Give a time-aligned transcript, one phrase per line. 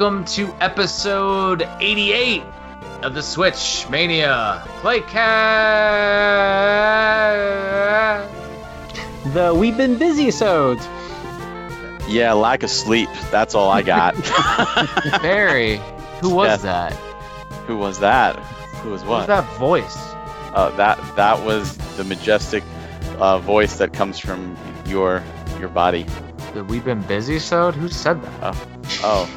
[0.00, 2.42] welcome to episode 88
[3.02, 5.04] of the Switch Mania Playcast.
[9.34, 10.82] The We've Been Busy Sodes.
[12.08, 13.10] Yeah, lack of sleep.
[13.30, 14.14] That's all I got.
[15.22, 15.82] Barry,
[16.22, 16.62] who was Yes.
[16.62, 16.92] that?
[17.66, 18.36] Who was that?
[18.82, 19.98] Who was What was that voice?
[20.54, 22.64] Uh, that that was the majestic
[23.18, 25.22] uh, voice that comes from your
[25.58, 26.06] your body.
[26.54, 27.74] The We've Been Busy Sode?
[27.74, 28.56] Who said that?
[29.02, 29.32] Oh,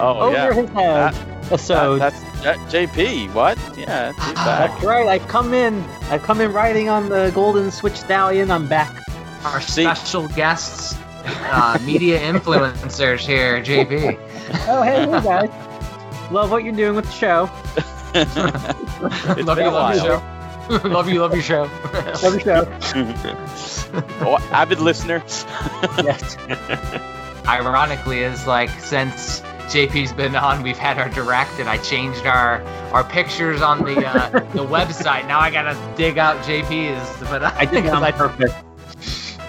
[0.00, 0.52] oh Over yeah.
[0.54, 1.14] his head.
[1.14, 2.00] a That- Sode.
[2.00, 2.20] that's
[2.70, 3.32] J- JP.
[3.34, 3.58] What?
[3.76, 4.12] Yeah.
[4.34, 5.06] That's right.
[5.06, 5.82] I've come in.
[6.10, 8.50] I've come in riding on the Golden Switch Stallion.
[8.50, 8.94] I'm back.
[9.44, 14.18] Our See- special guests, uh, media influencers here, JP.
[14.68, 15.50] Oh, hey, hey guys.
[16.32, 17.50] Love what you're doing with the show.
[18.16, 20.33] It's love been you, a love your while.
[20.68, 20.76] Show.
[20.88, 21.70] love you, love your show.
[22.22, 23.40] Love your show.
[24.20, 25.22] Oh, avid listener.
[26.02, 26.36] yes.
[27.46, 32.60] Ironically, is like since JP's been on, we've had our direct, and I changed our
[32.92, 35.28] our pictures on the uh, the website.
[35.28, 38.52] Now I gotta dig out JP's, but I did it on purpose.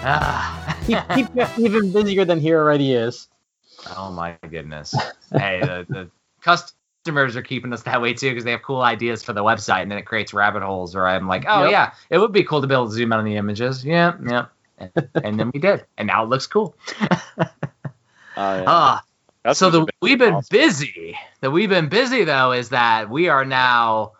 [0.04, 0.78] Ah.
[0.86, 3.28] Keep, keep even busier than he already is.
[3.96, 4.94] oh my goodness!
[5.32, 6.10] Hey, the, the
[7.06, 9.82] customers are keeping us that way too because they have cool ideas for the website,
[9.82, 11.70] and then it creates rabbit holes where I'm like, oh Yep.
[11.70, 13.84] yeah, it would be cool to be able to zoom out on the images.
[13.84, 14.46] Yeah, yeah.
[14.78, 16.76] And, and then we did, and now it looks cool.
[18.38, 18.64] Oh, yeah.
[18.66, 19.02] Ah,
[19.54, 20.48] so the been we've been awesome.
[20.50, 21.18] busy.
[21.40, 24.12] The we've been busy though is that we are now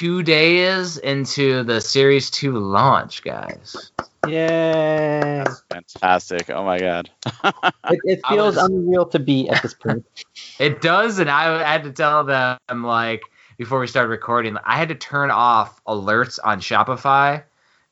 [0.00, 3.92] two days into the series two launch, guys.
[4.26, 5.44] Yay.
[5.70, 6.48] fantastic.
[6.48, 7.10] Oh my god.
[7.44, 10.06] It, it feels was- unreal to be at this point.
[10.58, 13.22] It does, and I had to tell them like
[13.58, 17.42] before we started recording, I had to turn off alerts on Shopify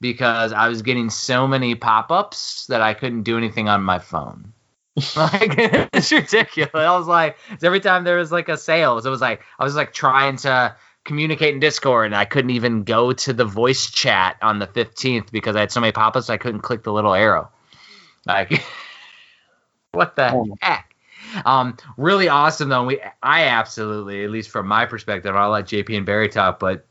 [0.00, 4.52] because I was getting so many pop-ups that I couldn't do anything on my phone.
[5.16, 5.54] like
[5.92, 6.70] it's ridiculous.
[6.74, 9.76] I was like, every time there was like a sale, it was like I was
[9.76, 10.74] like trying to
[11.08, 15.32] communicate in Discord, and I couldn't even go to the voice chat on the 15th
[15.32, 17.50] because I had so many pop-ups I couldn't click the little arrow.
[18.26, 18.62] Like,
[19.92, 20.46] what the Oh.
[20.60, 20.94] heck?
[21.44, 22.84] Um, really awesome though.
[22.86, 26.86] We, I absolutely, at least from my perspective, I'll let JP and Barry talk, but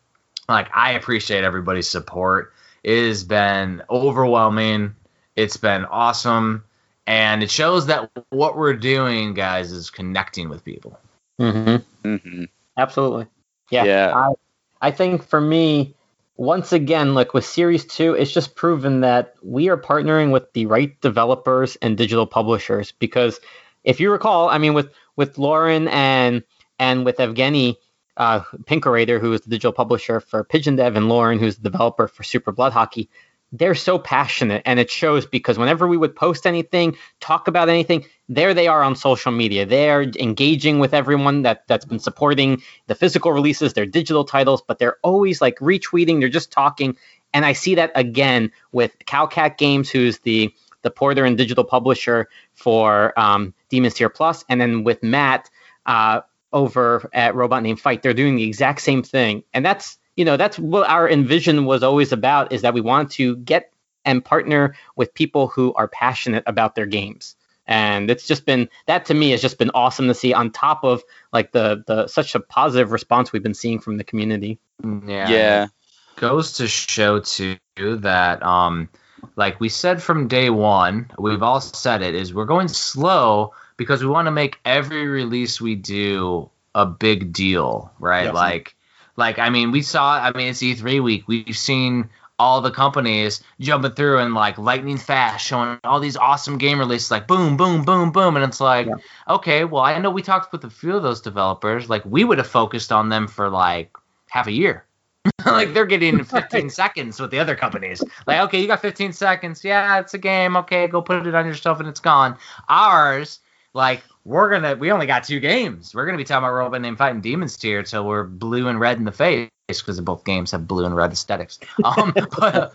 [0.50, 2.54] like I appreciate everybody's support.
[2.84, 4.96] It has been overwhelming.
[5.36, 6.64] It's been awesome,
[7.08, 11.00] and it shows that what we're doing, guys, is connecting with people.
[11.40, 12.16] Mm-hmm.
[12.18, 12.44] hmm
[12.78, 13.26] Absolutely.
[13.70, 13.84] Yeah.
[13.84, 14.14] Yeah.
[14.16, 15.96] I, I think for me,
[16.36, 20.68] once again, like with Series 2, it's just proven that we are partnering with the
[20.68, 22.92] right developers and digital publishers.
[22.92, 23.40] Because
[23.84, 26.44] if you recall, I mean, with, with Lauren and
[26.80, 27.78] and with Evgeny
[28.18, 32.08] uh, Pinkerator, who is the digital publisher for Pigeon Dev, and Lauren, who's the developer
[32.08, 33.10] for Super Blood Hockey,
[33.52, 34.62] they're so passionate.
[34.66, 38.84] And it shows because whenever we would post anything, talk about anything, there they are
[38.84, 39.66] on social media.
[39.66, 44.80] They're engaging with everyone that, that's been supporting the physical releases, their digital titles, but
[44.80, 46.98] they're always like retweeting, they're just talking.
[47.34, 50.54] And I see that again with Cowcat Games, who's the
[50.84, 55.50] the porter and digital publisher for um, Demon's Tier Plus, and then with Matt
[55.86, 56.22] uh,
[56.54, 59.44] over at Robot Named Fight, they're doing the exact same thing.
[59.54, 63.12] And that's you know that's what our envision was always about is that we want
[63.12, 63.72] to get
[64.04, 67.36] and partner with people who are passionate about their games
[67.68, 70.84] and it's just been that to me has just been awesome to see on top
[70.84, 75.30] of like the the such a positive response we've been seeing from the community Yeah.
[75.30, 75.68] Yeah.
[76.16, 78.90] goes to show too that um
[79.36, 84.02] like we said from day one we've all said it is we're going slow because
[84.02, 88.34] we want to make every release we do a big deal right Yes.
[88.34, 88.76] like
[89.18, 92.10] like i mean we saw i mean it's e3 week we've seen
[92.40, 97.10] all the companies jumping through and like lightning fast showing all these awesome game releases
[97.12, 98.94] like boom boom boom boom and it's like Yeah.
[99.28, 102.38] okay well i know we talked with a few of those developers like we would
[102.38, 103.92] have focused on them for like
[104.30, 104.86] half a year
[105.46, 108.02] like they're getting 15 seconds with the other companies.
[108.26, 109.62] Like, okay, you got 15 seconds.
[109.62, 110.56] Yeah, it's a game.
[110.56, 112.38] Okay, go put it on yourself and it's gone.
[112.70, 113.40] Ours,
[113.74, 115.96] like, we're gonna we only got two games.
[115.96, 118.98] We're gonna be talking about Robot Named Fighting Demons tier till we're blue and red
[118.98, 121.60] in the face because both games have blue and red aesthetics.
[121.84, 122.74] Um, but,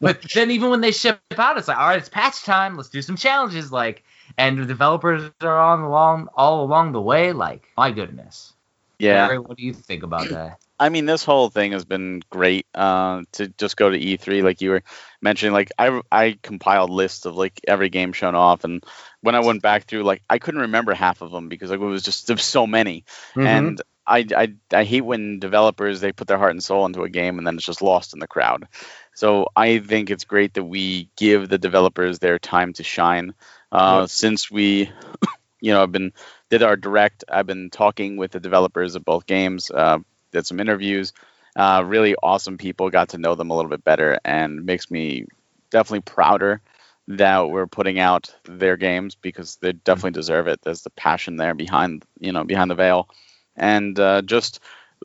[0.00, 2.76] but then even when they ship out, it's like, all right, it's patch time.
[2.76, 3.72] Let's do some challenges.
[3.72, 4.04] Like,
[4.38, 7.32] and the developers are on along all along the way.
[7.32, 8.52] Like, my goodness.
[9.00, 9.38] Yeah.
[9.38, 10.60] What do you think about that?
[10.78, 12.66] I mean, this whole thing has been great.
[12.74, 14.82] Uh, to just go to E3, like you were
[15.22, 18.84] mentioning, like I I compiled lists of like every game shown off, and
[19.22, 21.84] when I went back through, like I couldn't remember half of them because like it
[21.84, 23.46] was just there's so many, Mm-hmm.
[23.46, 27.08] and I, I I hate when developers they put their heart and soul into a
[27.10, 28.68] game and then it's just lost in the crowd.
[29.14, 33.34] So I think it's great that we give the developers their time to shine.
[33.72, 34.90] Uh, Since we,
[35.60, 36.12] you know, I've been
[36.50, 37.24] did our direct.
[37.28, 39.70] I've been talking with the developers of both games.
[39.70, 39.98] Uh,
[40.32, 41.12] did some interviews.
[41.54, 42.90] Uh, really awesome people.
[42.90, 45.26] Got to know them a little bit better, and makes me
[45.70, 46.60] definitely prouder
[47.08, 50.60] that we're putting out their games because they definitely deserve it.
[50.62, 53.08] There's the passion there behind you know behind the veil,
[53.56, 54.60] and uh, just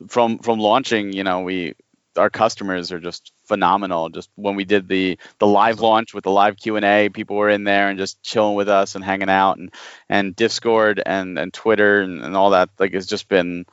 [0.08, 1.74] from from launching, you know, we
[2.16, 4.10] our customers are just phenomenal.
[4.10, 7.36] Just when we did the the live launch with the live Q and A, people
[7.36, 9.72] were in there and just chilling with us and hanging out, and
[10.08, 12.70] and Discord and and Twitter and, and all that.
[12.78, 13.66] Like it's just been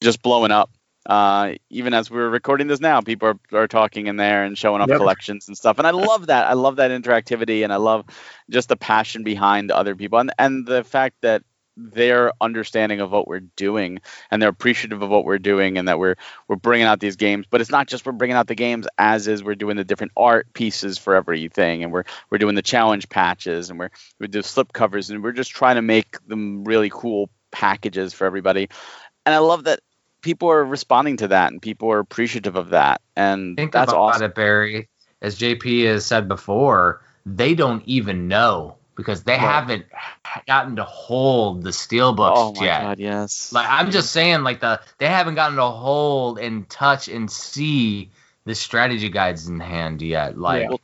[0.00, 0.70] just blowing up.
[1.06, 4.82] Uh, even as we're recording this now, people are, are talking in there and showing
[4.82, 4.98] off yep.
[4.98, 5.78] collections and stuff.
[5.78, 6.46] And I love that.
[6.46, 8.04] I love that interactivity and I love
[8.50, 11.42] just the passion behind other people and, and the fact that
[11.76, 14.00] their understanding of what we're doing
[14.30, 16.14] and they're appreciative of what we're doing and that we're
[16.48, 19.28] we're bringing out these games but it's not just we're bringing out the games as
[19.28, 23.08] is we're doing the different art pieces for everything and we're we're doing the challenge
[23.10, 26.88] patches and we're we do slip covers and we're just trying to make them really
[26.90, 28.68] cool packages for everybody
[29.26, 29.80] and i love that
[30.26, 34.00] people are responding to that and people are appreciative of that and Think that's about
[34.00, 34.88] awesome it barry
[35.22, 39.40] as jp has said before they don't even know because they right.
[39.40, 39.86] haven't
[40.46, 42.80] gotten to hold the steelbooks oh my yet.
[42.80, 43.52] God, yes.
[43.52, 48.10] Like I'm just saying, like the they haven't gotten to hold and touch and see
[48.46, 50.38] the strategy guides in hand yet.
[50.38, 50.76] Like, yeah.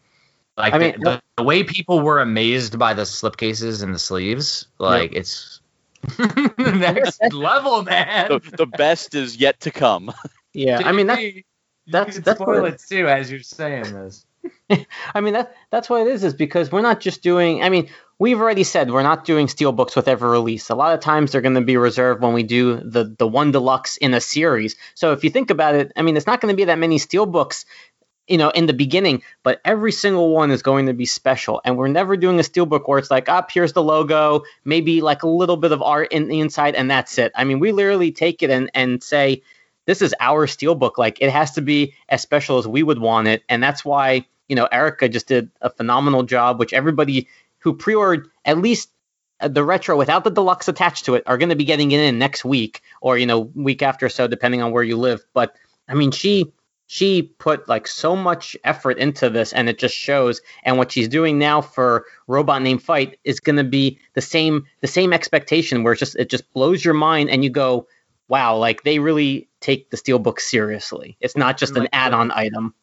[0.58, 3.98] like I the, mean, the, the, way people were amazed by the slipcases and the
[3.98, 5.20] sleeves, like yeah.
[5.20, 5.61] it's
[6.58, 8.28] next level, man.
[8.28, 10.12] The, the, best is yet to come.
[10.54, 11.18] Yeah, I mean that,
[11.86, 14.26] that's that's spoil it too as you're saying this.
[15.14, 17.88] I mean that that's what it is is because we're not just doing I mean
[18.18, 20.68] we've already said we're not doing steel books with every release.
[20.68, 23.50] A lot of times they're going to be reserved when we do the the one
[23.50, 24.76] deluxe in a series.
[24.94, 26.98] So if you think about it, I mean it's not going to be that many
[26.98, 27.64] steel books
[28.28, 31.76] you know in the beginning, but every single one is going to be special and
[31.76, 35.22] we're never doing a steelbook where it's like up oh, here's the logo, maybe like
[35.22, 37.32] a little bit of art in the inside and that's it.
[37.34, 39.42] I mean we literally take it and and say
[39.86, 40.98] this is our steelbook.
[40.98, 44.26] Like it has to be as special as we would want it, and that's why
[44.52, 47.26] you know, Erica just did a phenomenal job, which everybody
[47.60, 48.90] who pre-ordered at least
[49.40, 52.00] uh, the retro without the deluxe attached to it are going to be getting it
[52.00, 55.56] in next week or you know week after so depending on where you live but
[55.88, 56.52] i mean she
[56.92, 60.42] she put like so much effort into this and it just shows.
[60.62, 64.66] And what she's doing now for robot name fight is going to be the same
[64.82, 67.86] the same expectation where it's just it just blows your mind and you go
[68.28, 71.16] wow like they really take the steelbook seriously.
[71.18, 72.74] It's not just an add-on item.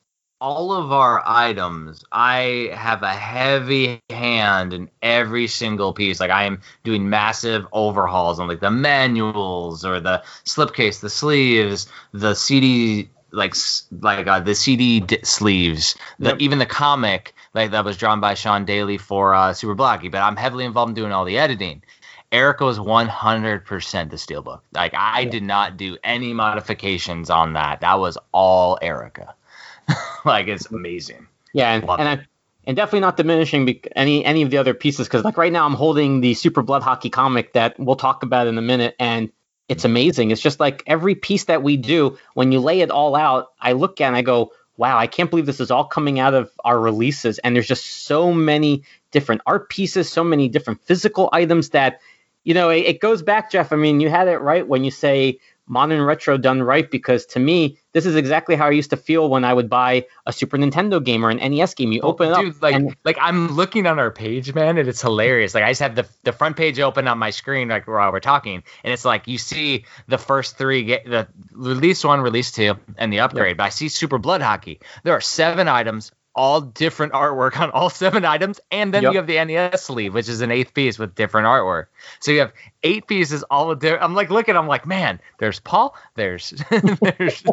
[0.41, 6.19] All of our items, I have a heavy hand in every single piece.
[6.19, 11.87] Like I am doing massive overhauls on like the manuals or the slipcase, the sleeves,
[12.11, 13.55] the CD like
[14.01, 16.39] like uh, the CD d- sleeves, the, yep.
[16.39, 20.09] even the comic like that was drawn by Sean Daly for uh, Super Blocky.
[20.09, 21.83] But I'm heavily involved in doing all the editing.
[22.31, 24.61] Erica was 100% the steelbook.
[24.73, 27.81] Like I did not do any modifications on that.
[27.81, 29.33] That was all Erica.
[30.25, 31.27] like it's amazing.
[31.53, 32.25] Yeah, and, and I
[32.65, 35.73] and definitely not diminishing any any of the other pieces because like right now I'm
[35.73, 39.31] holding the Super Blood Hockey comic that we'll talk about in a minute, and
[39.69, 40.31] it's amazing.
[40.31, 43.73] It's just like every piece that we do when you lay it all out, I
[43.73, 46.51] look at and I go, wow, I can't believe this is all coming out of
[46.65, 51.69] our releases, and there's just so many different art pieces, so many different physical items
[51.69, 52.01] that.
[52.45, 53.73] You know, it, it goes back, Jeff.
[53.73, 57.39] I mean, you had it right when you say modern retro done right because to
[57.39, 60.57] me this is exactly how I used to feel when I would buy a Super
[60.57, 61.91] Nintendo game or an NES game.
[61.91, 64.87] You open it dude, up, like and, like I'm looking on our page, man, and
[64.87, 65.55] it's hilarious.
[65.55, 68.19] Like I just have the the front page open on my screen, like while we're
[68.19, 72.75] talking, and it's like you see the first three, get the release one, release two,
[72.97, 73.57] and the upgrade.
[73.57, 74.79] But I see Super Blood Hockey.
[75.03, 79.11] There are seven items, all different artwork on all seven items, and then yep.
[79.11, 81.87] you have the NES sleeve, which is an eighth piece with different artwork.
[82.21, 84.03] So you have eight pieces, all of different.
[84.05, 86.51] I'm like looking, I'm like, man, there's Paul, there's
[87.01, 87.43] there's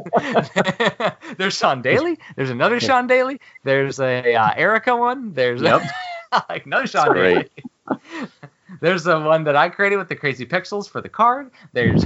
[1.37, 5.83] there's Sean Daly, there's another Sean Daly, there's a uh, Erica one, there's yep.
[6.49, 7.51] like no Sean Daly.
[8.81, 11.51] There's the one that I created with the crazy pixels for the card.
[11.73, 12.05] There's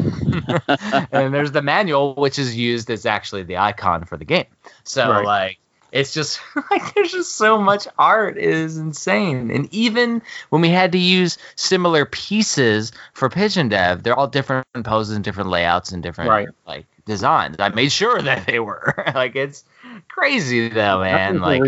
[1.13, 4.47] and there's the manual, which is used as actually the icon for the game.
[4.85, 5.25] So right.
[5.25, 5.59] like
[5.93, 8.37] it's just like there's just so much art.
[8.37, 9.51] It is insane.
[9.51, 14.67] And even when we had to use similar pieces for pigeon dev they're all different
[14.85, 16.49] poses and different layouts and different right.
[16.67, 17.57] like designs.
[17.59, 18.95] I made sure that they were.
[19.15, 19.65] Like it's
[20.09, 21.41] crazy though man.
[21.41, 21.63] like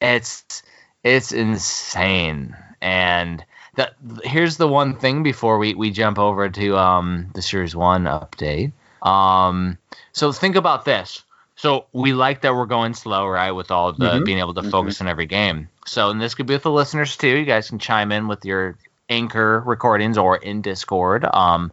[0.00, 0.62] it's
[1.04, 2.56] it's insane.
[2.82, 3.44] And
[3.76, 3.94] that
[4.24, 8.72] here's the one thing before we, we jump over to um the series one update.
[9.02, 9.78] Um
[10.12, 11.22] so think about this
[11.60, 13.50] so we like that we're going slow, right?
[13.50, 14.24] With all the mm-hmm.
[14.24, 15.04] being able to focus mm-hmm.
[15.04, 15.68] on every game.
[15.84, 17.28] So, and this could be with the listeners too.
[17.28, 18.78] You guys can chime in with your
[19.10, 21.26] Anchor recordings or in Discord.
[21.30, 21.70] Um,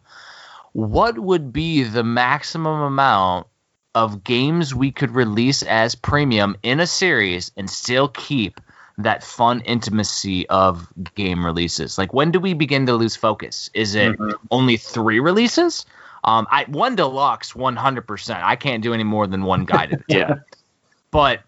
[0.73, 3.47] what would be the maximum amount
[3.95, 8.59] of games we could release as premium in a series and still keep
[8.97, 11.97] that fun intimacy of game releases?
[11.97, 13.69] Like, when do we begin to lose focus?
[13.73, 14.33] Is it Mhm.
[14.51, 15.85] only three releases?
[16.27, 18.43] Um, I one deluxe, one hundred percent.
[18.43, 20.03] I can't do any more than one guided.
[20.09, 20.35] Yeah.
[21.09, 21.41] but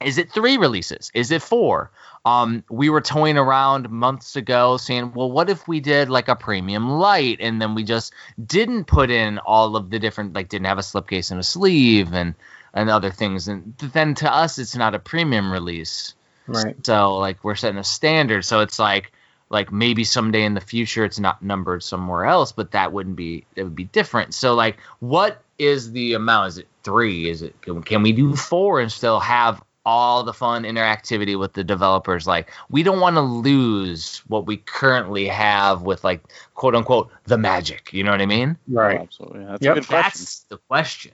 [0.00, 1.10] is it three releases?
[1.12, 1.90] Is it four?
[2.24, 6.36] Um, we were toying around months ago saying, well, what if we did like a
[6.36, 8.12] premium light and then we just
[8.46, 12.12] didn't put in all of the different, like, didn't have a slipcase and a sleeve
[12.12, 12.34] and
[12.74, 16.14] and other things, and then to us, it's not a premium release.
[16.46, 16.74] Right.
[16.86, 18.44] So like we're setting a standard.
[18.44, 19.12] So it's like
[19.52, 23.44] like maybe someday in the future it's not numbered somewhere else, but that wouldn't be
[23.54, 24.34] it would be different.
[24.34, 26.48] So like what is the amount?
[26.48, 27.28] Is it three?
[27.30, 31.52] Is it can, can we do four and still have all the fun interactivity with
[31.52, 32.26] the developers?
[32.26, 36.22] Like we don't want to lose what we currently have with like
[36.54, 37.92] quote unquote the magic.
[37.92, 38.56] You know what I mean?
[38.66, 38.98] Right.
[39.00, 39.44] Absolutely.
[39.44, 39.76] That's Yep.
[39.76, 40.02] a good question.
[40.18, 41.12] That's the question.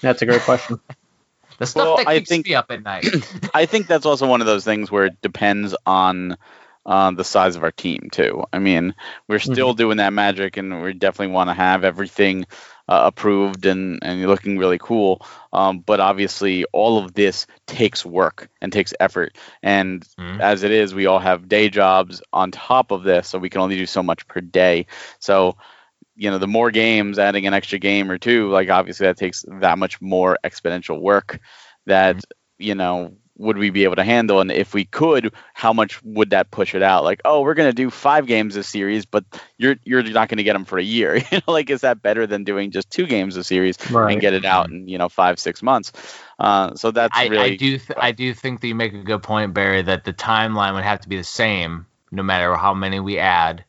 [0.00, 0.80] That's a great question.
[1.58, 3.04] The stuff Well, that I keeps think- me up at night.
[3.54, 6.38] I think that's also one of those things where it depends on
[6.86, 8.44] uh, the size of our team too.
[8.52, 8.94] I mean,
[9.28, 12.46] we're still doing that magic, and we definitely want to have everything
[12.88, 15.24] uh, approved and and looking really cool.
[15.52, 19.36] Um, but obviously, all of this takes work and takes effort.
[19.62, 20.40] And Mhm.
[20.40, 23.60] as it is, we all have day jobs on top of this, so we can
[23.60, 24.86] only do so much per day.
[25.18, 25.56] So
[26.16, 29.44] you know the more games adding an extra game or two like obviously that takes
[29.60, 31.40] that much more exponential work
[31.86, 32.24] that
[32.58, 34.40] you know would we be able to handle?
[34.40, 37.04] And if we could how much would that push it out?
[37.04, 39.24] Like oh we're going to do five games a series but
[39.58, 41.16] you're you're not going to get them for a year.
[41.30, 44.12] You know like is that better than doing just two games a series Right.
[44.12, 45.92] and get it out in you know five six months?
[46.38, 49.02] Uh, so that's I, really I do th- I do think that you make a
[49.02, 52.74] good point, Barry, that the timeline would have to be the same no matter how
[52.74, 53.64] many we add.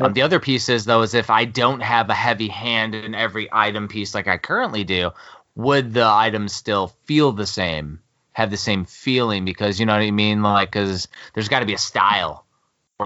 [0.00, 3.14] Um, the other piece is though is if I don't have a heavy hand in
[3.14, 5.10] every item piece like I currently do,
[5.54, 8.00] would the items still feel the same,
[8.32, 9.44] have the same feeling?
[9.44, 12.44] Because you know what I mean, like because there's got to be a style.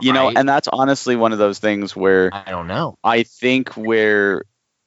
[0.00, 2.98] you know and that's honestly one of those things where I don't know.
[3.02, 4.44] I think where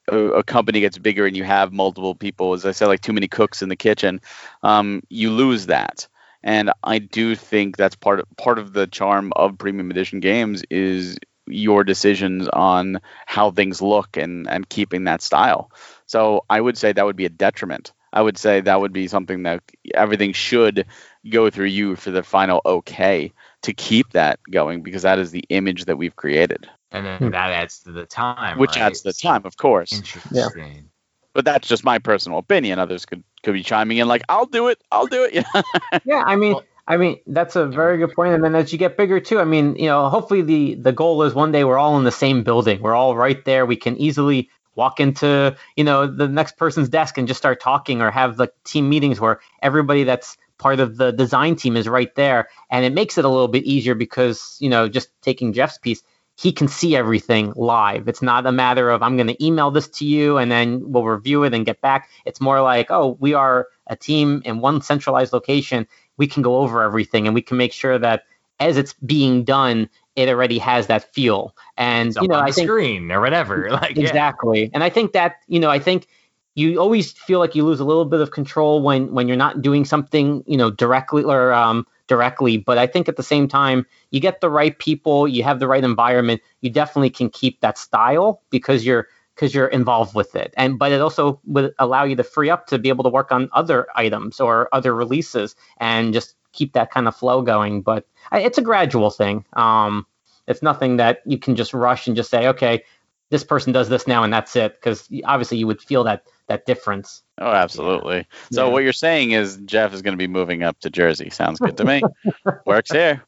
[0.08, 3.12] a, a company gets bigger and you have multiple people, as I said, like too
[3.12, 4.20] many cooks in the kitchen,
[4.62, 6.06] um, you lose that.
[6.42, 10.62] And I do think that's part of, part of the charm of premium edition games
[10.70, 15.70] is your decisions on how things look and and keeping that style.
[16.06, 17.92] So I would say that would be a detriment.
[18.12, 19.62] I would say that would be something that
[19.94, 20.86] everything should
[21.30, 25.44] go through you for the final okay to keep that going because that is the
[25.48, 27.30] image that we've created, And then Hmm.
[27.30, 28.58] that adds to the time.
[28.58, 28.80] which right?
[28.86, 29.92] adds the time, of course.
[29.96, 30.90] Interesting.
[31.34, 32.78] but that's just my personal opinion.
[32.78, 35.62] Others could could be chiming in like, "I'll do it, I'll do it." Yeah.
[36.04, 38.34] Yeah, I mean, I mean that's a very good point.
[38.34, 41.22] And then as you get bigger too, I mean, you know, hopefully the the goal
[41.22, 42.80] is one day we're all in the same building.
[42.82, 43.66] We're all right there.
[43.66, 44.50] We can easily
[44.80, 48.52] walk into you know the next person's desk and just start talking, or have like
[48.64, 52.92] team meetings where everybody that's part of the design team is right there, and it
[52.92, 56.02] makes it a little bit easier because you know just taking Jeff's piece.
[56.36, 58.08] He can see everything live.
[58.08, 61.04] It's not a matter of I'm going to email this to you and then we'll
[61.04, 62.08] review it and get back.
[62.24, 65.86] It's more like, oh, we are a team in one centralized location
[66.20, 68.24] we can go over everything and we can make sure that
[68.60, 69.88] as it's being done,
[70.20, 71.56] it already has that feel.
[71.76, 73.68] And you know, on I think screen or whatever.
[73.80, 74.02] Like yeah.
[74.02, 74.70] exactly.
[74.74, 76.06] And I think that you know, I think
[76.54, 79.62] you always feel like you lose a little bit of control when when you're not
[79.62, 82.58] doing something you know directly or um, directly.
[82.58, 85.68] But I think at the same time, you get the right people, you have the
[85.68, 90.52] right environment, you definitely can keep that style because you're because you're involved with it.
[90.56, 93.32] And but it also would allow you to free up to be able to work
[93.32, 97.80] on other items or other releases and just keep that kind of flow going.
[97.80, 99.44] But it's a gradual thing.
[99.54, 100.06] Um,
[100.50, 102.84] it's nothing that you can just rush and just say, okay,
[103.30, 104.74] this person does this now and that's it.
[104.74, 107.22] Because obviously you would feel that that difference.
[107.40, 108.26] Oh, absolutely.
[108.52, 108.72] So Yeah.
[108.72, 111.30] what you're saying is Jeff is going to be moving up to Jersey.
[111.30, 112.02] Sounds good to me.
[112.66, 113.22] Works here.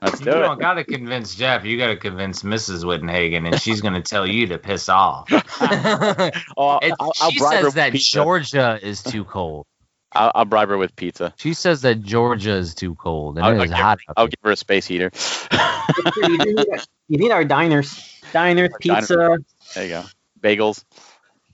[0.00, 0.60] Let's You do don't it.
[0.60, 1.64] got to convince Jeff.
[1.64, 2.84] You got to convince Mrs.
[2.84, 5.28] Wittenhagen, and she's going to tell you to piss off.
[6.56, 8.14] Oh, I'll, I'll she bribe her says that pizza.
[8.18, 9.66] Georgia is too cold.
[10.14, 11.34] I'll, I'll bribe her with pizza.
[11.36, 13.98] She says that Georgia is too cold, and I'll, it I'll is give, hot.
[14.16, 15.10] I'll give her a space heater.
[16.16, 16.66] you, need,
[17.08, 19.38] you need our diners, diners, Our pizza,
[19.74, 20.04] there you go.
[20.40, 20.84] Bagels.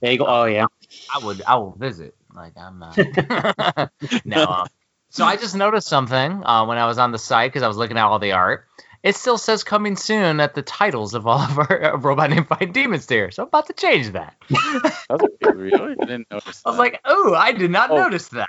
[0.01, 0.27] bagel.
[0.27, 0.65] Oh yeah.
[1.13, 1.41] I would.
[1.43, 2.15] I will visit.
[2.33, 2.97] Like I'm not.
[4.25, 4.43] no.
[4.43, 4.65] uh,
[5.09, 7.77] so I just noticed something uh, when I was on the site because I was
[7.77, 8.65] looking at all the art.
[9.01, 12.47] It still says coming soon at the titles of all of our uh, robot named
[12.47, 13.31] Fight Demons tier.
[13.31, 14.35] So I'm about to change that.
[15.43, 15.95] Really?
[15.99, 16.61] I didn't notice.
[16.65, 17.97] I was like, oh, I did not Oh.
[17.97, 18.47] notice that.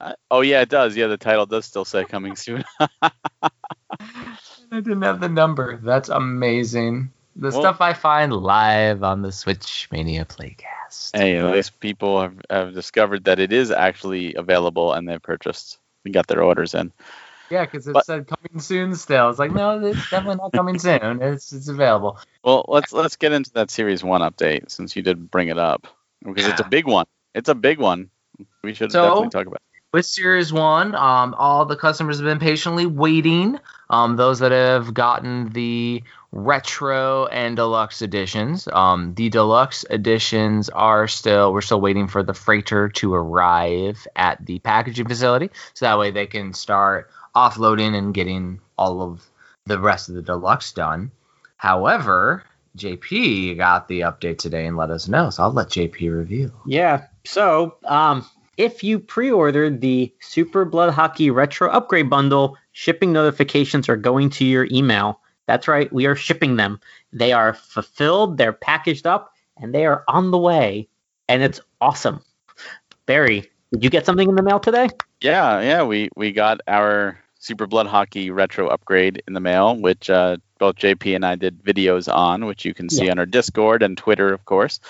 [0.00, 0.96] I- oh yeah, it does.
[0.96, 2.64] Yeah, the title does still say coming soon.
[3.00, 3.10] I
[4.70, 5.78] didn't have the number.
[5.82, 7.10] That's amazing.
[7.36, 11.16] The Well- stuff I find live on the Switch Mania Playcast.
[11.16, 15.78] Hey, at least people have, have discovered that it is actually available and they've purchased
[16.04, 16.92] and got their orders in.
[17.54, 19.30] Yeah, because it But- said coming soon still.
[19.30, 21.22] It's like, no, it's definitely not coming soon.
[21.22, 22.18] It's it's available.
[22.42, 25.86] Well, let's let's get into that Series One update since you did bring it up
[26.24, 27.06] because it's a big one.
[27.32, 28.10] It's a big one.
[28.64, 29.56] We should So- definitely talk about.
[29.56, 29.60] It.
[29.92, 33.60] With Series 1, um, all the customers have been patiently waiting.
[33.90, 38.66] Um, those that have gotten the retro and deluxe editions.
[38.72, 44.44] Um, the deluxe editions are still, we're still waiting for the freighter to arrive at
[44.44, 45.50] the packaging facility.
[45.74, 49.24] So that way they can start offloading and getting all of
[49.66, 51.10] the rest of the deluxe done.
[51.56, 52.44] However,
[52.76, 55.30] JP got the update today and let us know.
[55.30, 56.52] So I'll let JP review.
[56.66, 57.06] Yeah.
[57.24, 58.26] So, um,
[58.56, 64.44] if you pre-ordered the Super Blood Hockey Retro Upgrade Bundle, shipping notifications are going to
[64.44, 65.20] your email.
[65.46, 66.80] That's right, we are shipping them.
[67.12, 70.88] They are fulfilled, they're packaged up, and they are on the way.
[71.28, 72.20] And it's awesome.
[73.06, 74.88] Barry, did you get something in the mail today?
[75.20, 80.08] Yeah, yeah, we we got our Super Blood Hockey retro upgrade in the mail, which
[80.08, 83.82] uh, both JP and I did videos on, which you can see on our Discord
[83.82, 84.80] and Twitter, of course.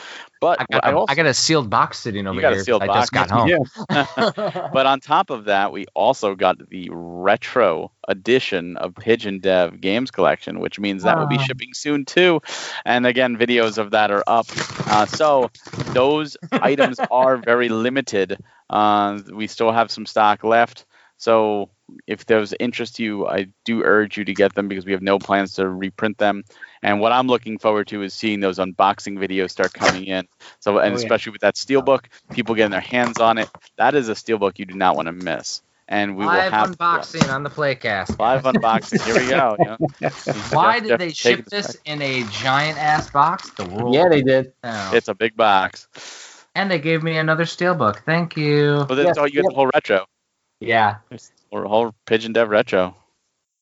[0.40, 2.64] But I got, I also I got a sealed box sitting over got a here.
[2.64, 3.48] sealed I just got home.
[3.48, 4.68] Yeah.
[4.72, 10.12] but on top of that, we also got the retro edition of Pigeon Dev Games
[10.12, 11.42] Collection, which means that will be Ah.
[11.42, 12.40] shipping soon too.
[12.84, 14.46] And again, videos of that are up.
[14.86, 15.50] Uh, so
[15.92, 18.38] those items are very limited.
[18.70, 20.86] Uh, we still have some stock left.
[21.16, 21.70] So
[22.06, 25.18] if those interest you, I do urge you to get them because we have no
[25.18, 26.44] plans to reprint them.
[26.82, 30.26] And what I'm looking forward to is seeing those unboxing videos start coming in.
[30.60, 30.96] So, and Oh, yeah.
[30.96, 33.48] especially with that steelbook, people getting their hands on it.
[33.76, 35.62] That is a steelbook you do not want to miss.
[35.86, 38.18] And we Live will have unboxing on the Playcast.
[38.18, 39.04] live unboxing.
[39.04, 39.56] Here we go.
[39.58, 39.76] you know.
[40.52, 41.76] Why Jeff- did Jeff they ship this back.
[41.84, 43.50] in a giant ass box?
[43.50, 43.94] The world.
[43.94, 44.52] yeah, they did.
[44.62, 44.94] knows.
[44.94, 45.86] It's a big box.
[46.54, 47.98] and they gave me another steelbook.
[48.04, 48.84] Thank you.
[48.88, 50.06] But that's Yes, all you get the whole retro.
[50.60, 50.96] Yeah,
[51.54, 52.96] Or whole Pigeon Dev retro.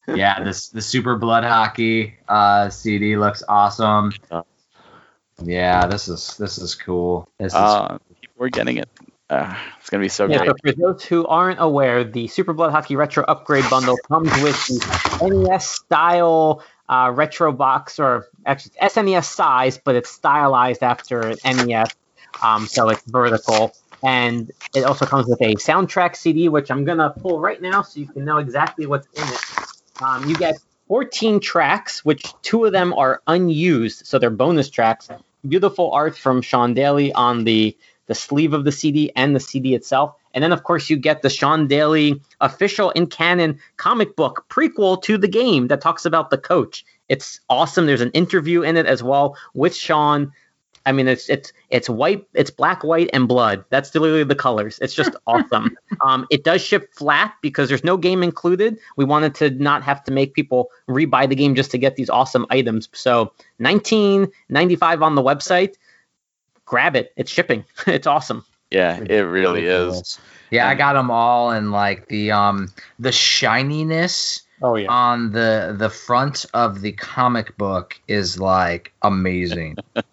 [0.08, 0.42] yeah.
[0.42, 4.12] This the Super Blood Hockey uh, CD looks awesome.
[4.30, 4.42] Yeah.
[5.44, 7.28] Yeah, this is this is cool.
[7.38, 7.98] This is Uh,
[8.38, 8.88] we're getting it.
[9.28, 10.48] Uh, it's gonna be so Yeah, great.
[10.48, 14.56] so for those who aren't aware, the Super Blood Hockey Retro Upgrade Bundle comes with
[14.68, 21.20] the NES style uh, retro box, or actually it's SNES size, but it's stylized after
[21.20, 21.90] an NES,
[22.42, 23.74] um, so it's vertical.
[24.02, 28.00] And it also comes with a soundtrack CD, which I'm gonna pull right now, so
[28.00, 30.02] you can know exactly what's in it.
[30.02, 30.56] Um, you get
[30.88, 35.08] 14 tracks, which two of them are unused, so they're bonus tracks.
[35.46, 39.74] Beautiful art from Sean Daly on the the sleeve of the CD and the CD
[39.74, 40.16] itself.
[40.34, 45.02] And then, of course, you get the Sean Daly official in canon comic book prequel
[45.04, 46.84] to the game that talks about the coach.
[47.08, 47.86] It's awesome.
[47.86, 50.32] There's an interview in it as well with Sean.
[50.84, 53.64] I mean, it's it's it's white, it's black, white, and blood.
[53.70, 54.78] That's literally the colors.
[54.82, 55.76] It's just awesome.
[56.00, 58.78] Um, it does ship flat because there's no game included.
[58.96, 62.10] We wanted to not have to make people rebuy the game just to get these
[62.10, 62.88] awesome items.
[62.92, 65.74] So 19.95 on the website.
[66.64, 67.12] Grab it.
[67.16, 67.64] It's shipping.
[67.86, 68.44] it's awesome.
[68.70, 69.84] Yeah, it really is.
[69.84, 70.20] ridiculous.
[70.50, 74.88] Yeah, I got them all, and like the um the shininess Oh yeah.
[74.90, 79.76] on the the front of the comic book is like amazing.
[79.96, 80.06] it,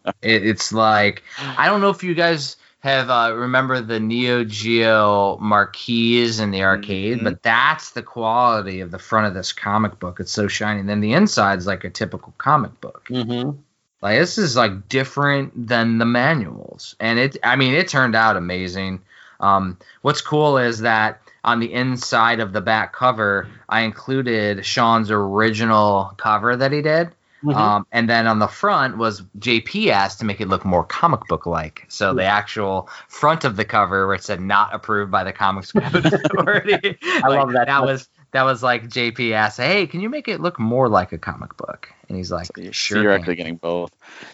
[0.45, 1.23] it's like
[1.57, 6.63] I don't know if you guys have uh, remember the Neo Geo marquees in the
[6.63, 7.23] arcade, Mhm.
[7.25, 10.19] but that's the quality of the front of this comic book.
[10.21, 10.79] It's so shiny.
[10.79, 13.05] And then the inside's like a typical comic book.
[13.09, 13.57] Mm-hmm.
[14.01, 17.35] Like this is like different than the manuals, and it.
[17.43, 19.01] I mean, it turned out amazing.
[19.41, 25.11] Um, what's cool is that on the inside of the back cover, I included Sean's
[25.11, 27.09] original cover that he did,
[27.41, 27.57] Mm-hmm.
[27.57, 31.21] um, and then on the front was JP asked to make it look more comic
[31.29, 31.85] book like.
[31.87, 35.71] So the actual front of the cover where it said "Not approved by the Comics
[35.73, 37.85] Book Authority." I love that That touch.
[37.85, 41.17] was that was like JP asked, "Hey, can you make it look more like a
[41.17, 43.91] comic book?" And he's like, So "Sure." you're can." actually getting both.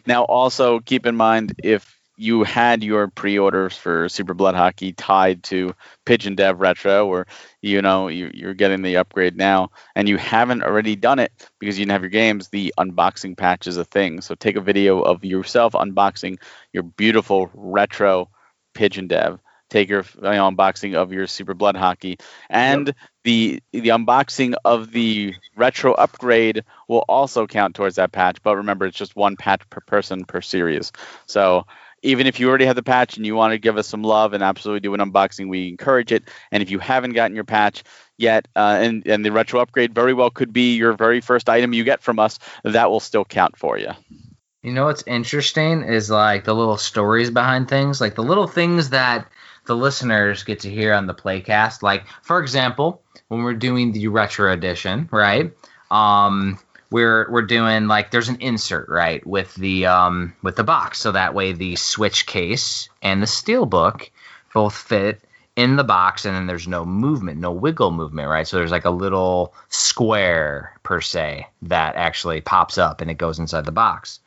[0.08, 5.43] Now, also keep in mind if you had your pre-orders for Super Blood Hockey tied
[5.43, 5.75] to
[6.06, 7.28] Pigeon Dev Retro, or
[7.62, 11.78] you know you, you're getting the upgrade now, and you haven't already done it because
[11.78, 14.21] you didn't have your games, the unboxing patch is a thing.
[14.21, 16.38] So take a video of yourself unboxing
[16.71, 18.30] your beautiful retro
[18.73, 19.39] Pigeon Dev.
[19.69, 22.17] Take your you know, unboxing of your Super Blood Hockey,
[22.49, 28.43] and the the unboxing of the retro upgrade will also count towards that patch.
[28.43, 30.91] But remember, it's just one patch per person per series.
[31.25, 31.65] So
[32.06, 34.34] even if you already have the patch and you want to give us some love
[34.34, 36.24] and absolutely do an unboxing, we encourage it.
[36.52, 37.84] And if you haven't gotten your patch
[38.18, 41.74] yet, uh, and and the retro upgrade very well could be your very first item
[41.74, 43.89] you get from us, that will still count for you.
[44.62, 48.89] You know what's interesting is like the little stories behind things, like the little things
[48.91, 49.28] that
[49.65, 51.82] the listeners get to hear on the playcast.
[51.82, 55.52] Like, for example, when we're doing the retro edition, right?
[55.91, 56.60] Um,
[56.95, 61.12] we're we're doing like there's an insert right with the um with the box, so
[61.12, 64.12] that way the Switch case and the Steelbook
[64.53, 65.19] both fit
[65.58, 68.47] in the box, and then there's no movement, no wiggle movement, right?
[68.47, 73.39] So there's like a little square per se that actually pops up and it goes
[73.39, 74.21] inside the box.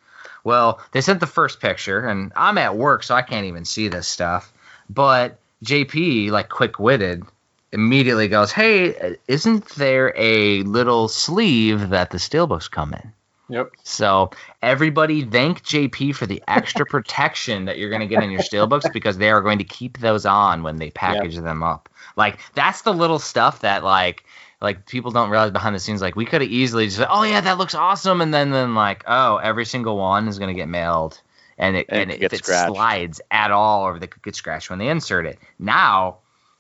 [0.45, 3.89] Well, they sent the first picture, and I'm at work, so I can't even see
[3.89, 4.53] this stuff.
[4.91, 7.25] But JP, like quick witted,
[7.73, 13.13] immediately goes, "Hey, isn't there a little sleeve that the steelbooks come in?"
[13.51, 13.71] Yep.
[13.83, 18.43] So everybody thank JP for the extra protection that you're going to get in your
[18.43, 21.89] steelbooks because they are going to keep those on when they package them up.
[22.17, 24.25] Like that's the little stuff that like
[24.61, 26.03] like people don't realize behind the scenes.
[26.03, 28.75] Like we could have easily just said, "Oh yeah, that looks awesome," and then then
[28.75, 31.21] like, "Oh, every single one is going to get mailed."
[31.57, 32.73] And, it, And and, it if it scratched.
[32.73, 35.39] slides at all, or they could get scratched when they insert it.
[35.59, 36.19] Now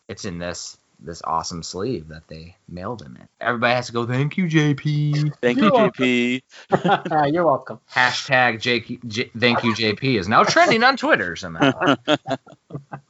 [0.08, 3.28] it's in this this awesome sleeve that they mailed them in.
[3.40, 5.32] Everybody has to go, thank you, JP.
[5.40, 6.04] Thank you, You're welcome.
[6.04, 6.42] JP.
[7.32, 7.80] You're welcome.
[7.92, 11.70] Hashtag JQ, J, thank you, JP is now trending on Twitter somehow.
[12.06, 12.16] uh,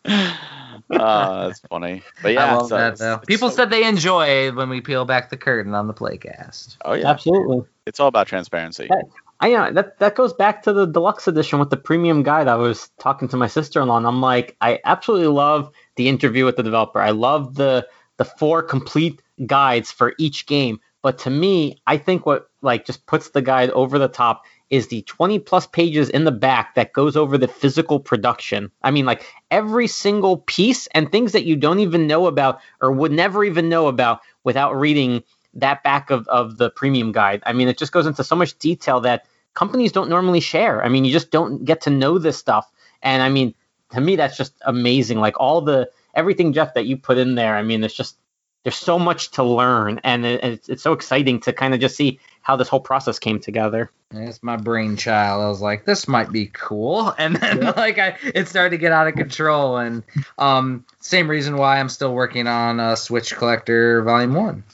[1.49, 2.03] that's funny.
[2.23, 3.15] But yeah, I love so that it's- though.
[3.15, 6.77] it's People so- said they enjoy when we peel back the curtain on the playcast.
[6.85, 7.63] "Oh yeah, Absolutely.
[7.87, 9.03] it's all about transparency." Hey.
[9.41, 12.49] I know that that goes back to the deluxe edition with the premium guide.
[12.49, 16.57] I was talking to my sister-in-law, and I'm like, I absolutely love the interview with
[16.57, 17.01] the developer.
[17.01, 20.81] I love the the four complete guides for each game.
[21.03, 24.89] But to me, I think what like just puts the guide over the top is
[24.89, 28.71] the 20 plus pages in the back that goes over the physical production.
[28.83, 32.93] I mean, like every single piece and things that you don't even know about or
[32.93, 35.23] would never even know about without reading
[35.55, 37.43] that back of, of the premium guide.
[37.47, 40.85] I mean, it just goes into so much detail that companies don't normally share.
[40.85, 42.71] I mean, you just don't get to know this stuff.
[43.03, 43.55] And I mean,
[43.91, 45.19] to me, that's just amazing.
[45.19, 47.57] Like all the everything, Jeff, that you put in there.
[47.57, 48.17] I mean, it's just
[48.65, 51.97] there's so much to learn, and it, it's, it's so exciting to kind of just
[51.97, 53.91] see how this whole process came together.
[54.11, 55.43] It's my brainchild.
[55.43, 58.93] I was like, this might be cool, and then like I, it started to get
[58.93, 59.79] out of control.
[59.79, 60.03] And
[60.39, 64.65] um, same reason why I'm still working on uh, Switch Collector Volume One,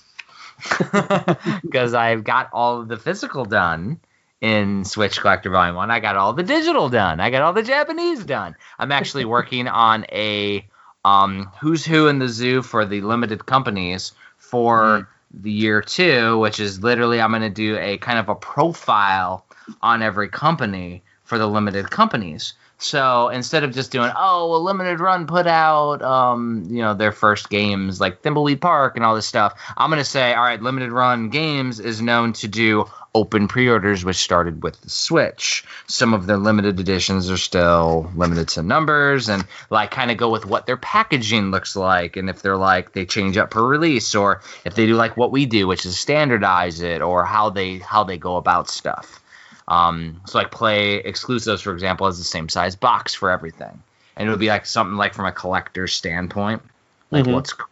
[1.63, 4.01] because I've got all of the physical done
[4.41, 5.91] in Switch Collector Volume One.
[5.91, 7.21] I got all the digital done.
[7.21, 8.57] I got all the Japanese done.
[8.79, 10.67] I'm actually working on a
[11.05, 16.61] um, who's who in the zoo for the limited companies for the year two, which
[16.61, 19.45] is literally I'm going to do a kind of a profile
[19.83, 22.55] on every company for the limited companies.
[22.79, 27.13] So instead of just doing, oh, a limited run put out, um, you know, their
[27.13, 30.91] first games like Thimbleweed Park and all this stuff, I'm gonna say, all right, limited
[30.91, 35.65] run games is known to do open pre-orders, which started with the Switch.
[35.87, 40.31] Some of their limited editions are still limited to numbers, and like kind of go
[40.31, 44.15] with what their packaging looks like, and if they're like they change up per release,
[44.15, 47.79] or if they do like what we do, which is standardize it, or how they
[47.79, 49.21] how they go about stuff.
[49.67, 53.83] Um, so like play exclusives, for example, has the same size box for everything,
[54.17, 56.63] and it would be like something like from a collector's standpoint,
[57.11, 57.33] like Mhm.
[57.33, 57.69] what's cool.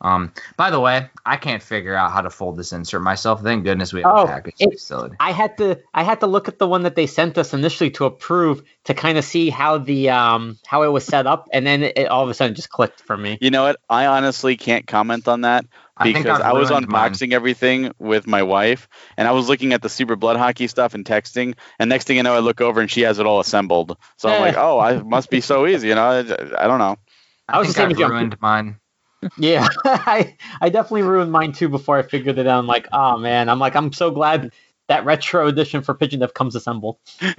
[0.00, 3.42] Um, by the way, I can't figure out how to fold this insert myself.
[3.42, 5.16] Thank goodness we have Oh, a package it- facility.
[5.20, 7.90] I had to I had to look at the one that they sent us initially
[7.92, 11.66] to approve to kind of see how the um how it was set up, and
[11.66, 13.38] then it, it all of a sudden just clicked for me.
[13.40, 13.76] You know what?
[13.88, 17.12] I honestly can't comment on that I think because I've I, was ruined mine.
[17.12, 20.94] unboxing everything with my wife, and I was looking at the Super Blood Hockey stuff
[20.94, 23.40] and texting, and next thing I know, I look over and she has it all
[23.40, 23.96] assembled.
[24.16, 26.04] So I'm like, oh, I must be so easy, you know?
[26.04, 26.96] I, I don't know.
[27.48, 28.06] I was think the same I've as you.
[28.08, 28.76] ruined mine.
[29.38, 32.58] Yeah, I I definitely ruined mine too before I figured it out.
[32.58, 34.52] I'm like, oh man, I'm like, I'm so glad
[34.88, 36.98] that retro edition for Pigeon Dev comes assembled.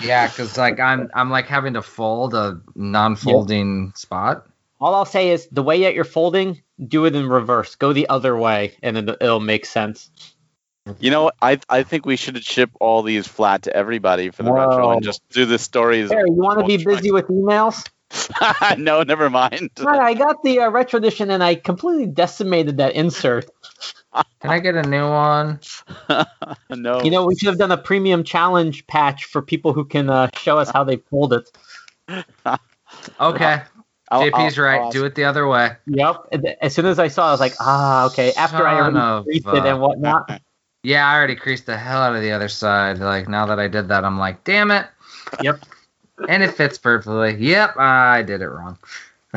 [0.00, 4.46] Yeah, because like I'm I'm like having to fold a non-folding spot.
[4.80, 7.74] All I'll say is the way that you're folding, do it in reverse.
[7.74, 10.10] Go the other way, and it, it'll make sense.
[11.00, 11.30] You know.
[11.42, 15.02] I I think we should ship all these flat to everybody for the retro and
[15.02, 16.10] just do the stories.
[16.10, 17.88] Harry, you want to be busy with emails?
[18.78, 19.70] no, never mind.
[19.74, 23.50] God, I got the uh, retro edition, and I completely decimated that insert.
[24.40, 25.60] Can I get a new one?
[26.70, 27.02] no.
[27.02, 30.30] You know, we should have done a premium challenge patch for people who can uh,
[30.34, 31.50] show us how they fold it.
[33.20, 33.62] Okay,
[34.10, 34.80] I'll- JP's I'll- right.
[34.80, 35.72] I'll Do it the other way.
[35.86, 36.16] Yep.
[36.62, 38.32] As soon as I saw, it, I was like, ah, okay.
[38.34, 40.40] After I already of creased a- it and whatnot.
[40.84, 42.98] Yeah, I already creased the hell out of the other side.
[42.98, 44.86] Like now that I did that, I'm like, damn it.
[45.42, 45.60] Yep.
[46.28, 47.34] and it fits perfectly.
[47.34, 48.78] Yep, I did it wrong.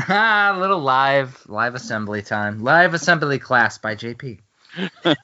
[0.08, 2.64] A little live live assembly time.
[2.64, 4.38] Live assembly class by JP.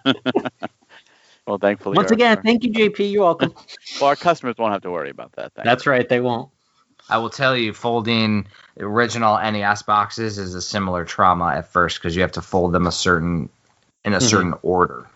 [1.46, 1.96] well, thankfully.
[1.96, 3.12] Once again, our- thank you, JP.
[3.12, 3.54] You're welcome.
[4.02, 5.54] well, our customers won't have to worry about that.
[5.54, 5.64] Thankfully.
[5.66, 6.10] That's right.
[6.10, 6.50] They won't.
[7.10, 8.48] I will tell you, folding
[8.80, 12.88] original NES boxes is a similar trauma at first because you have to fold them
[12.88, 13.50] a certain
[14.04, 14.30] in a Mhm.
[14.30, 15.08] certain order.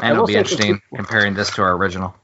[0.00, 2.14] And it'll be interesting people- comparing this to our original.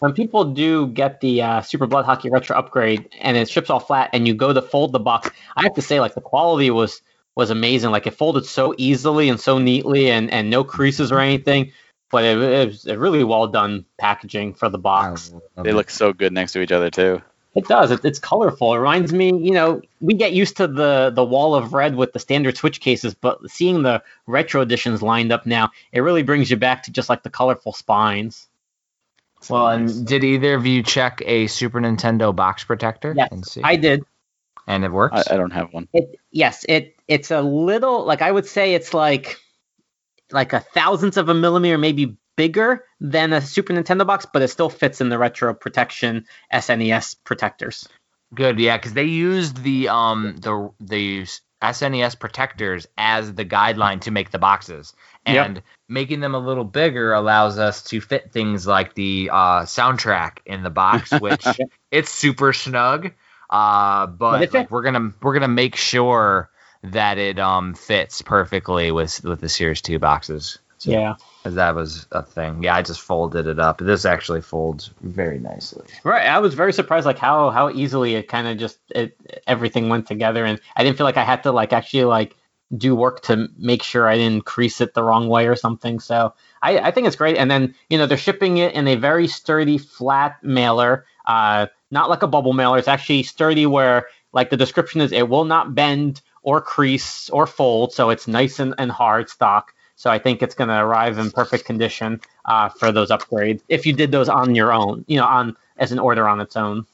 [0.00, 3.80] when people do get the uh, Super Blood Hockey Retro upgrade and it ships all
[3.80, 6.70] flat and you go to fold the box, I have to say like the quality
[6.70, 7.02] was
[7.34, 7.90] was amazing.
[7.90, 11.72] Like it folded so easily and so neatly and, and no creases or anything.
[12.10, 15.32] But it, it was a really well done packaging for the box.
[15.62, 17.20] They look so good next to each other too.
[17.54, 17.90] It does.
[17.90, 18.72] It, it's colorful.
[18.74, 22.12] It reminds me, you know, we get used to the the wall of red with
[22.12, 26.50] the standard Switch cases, but seeing the retro editions lined up now, it really brings
[26.50, 28.46] you back to just like the colorful spines.
[29.48, 33.60] Well, and did either of you check a Super Nintendo box protector Yes, and see?
[33.62, 34.04] I did.
[34.66, 35.28] and it works.
[35.28, 35.88] I, I don't have one.
[35.92, 39.36] It yes, it it's a little like I would say it's like
[40.32, 44.48] like a thousandth of a millimeter, maybe bigger than a Super Nintendo box, but it
[44.48, 47.88] still fits in the retro protection SNES protectors.
[48.34, 51.26] Good, yeah, because they used the um the the
[51.62, 54.94] SNES protectors as the guideline to make the boxes,
[55.26, 55.46] Yep.
[55.46, 60.38] and making them a little bigger allows us to fit things like the uh, soundtrack
[60.46, 61.44] in the box, which
[61.90, 63.12] it's super snug.
[63.50, 66.50] Uh, But but like, we're gonna we're gonna make sure
[66.82, 70.58] that it um fits perfectly with with the Series Two boxes.
[70.78, 71.14] So- Yeah.
[71.44, 72.62] that was a thing.
[72.62, 73.78] Yeah, I just folded it up.
[73.78, 75.84] This actually folds very nicely.
[76.04, 76.26] Right.
[76.26, 80.06] I was very surprised like how how easily it kind of just it everything went
[80.06, 82.36] together and I didn't feel like I had to like actually like
[82.76, 86.00] do work to make sure I didn't crease it the wrong way or something.
[86.00, 87.38] So I, I think it's great.
[87.38, 92.10] And then, you know, they're shipping it in a very sturdy flat mailer, uh, not
[92.10, 92.76] like a bubble mailer.
[92.76, 97.46] It's actually sturdy where like the description is it will not bend or crease or
[97.46, 97.92] fold.
[97.92, 99.74] So it's nice and, and hard stock.
[99.96, 103.84] So I think it's going to arrive in perfect condition uh, for those upgrades if
[103.84, 106.86] you did those on your own, you know, on as an order on its own.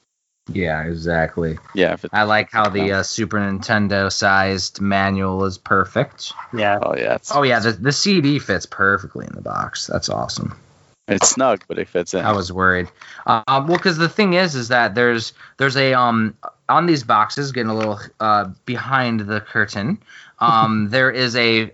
[0.52, 1.56] Yeah, exactly.
[1.72, 1.92] Yeah.
[1.92, 6.32] If I like how the uh, Super Nintendo sized manual is perfect.
[6.52, 6.80] Yeah.
[6.82, 7.14] oh yeah.
[7.14, 9.86] It's, Oh yeah, the, the CD fits perfectly in the box.
[9.86, 10.58] That's awesome.
[11.06, 12.24] it's snug, but it fits in.
[12.24, 12.88] I was worried.
[13.24, 16.36] Uh, well, because the thing is, is that there's there's a um
[16.68, 19.98] on these boxes, getting a little uh behind the curtain.
[20.38, 21.70] Um, there is a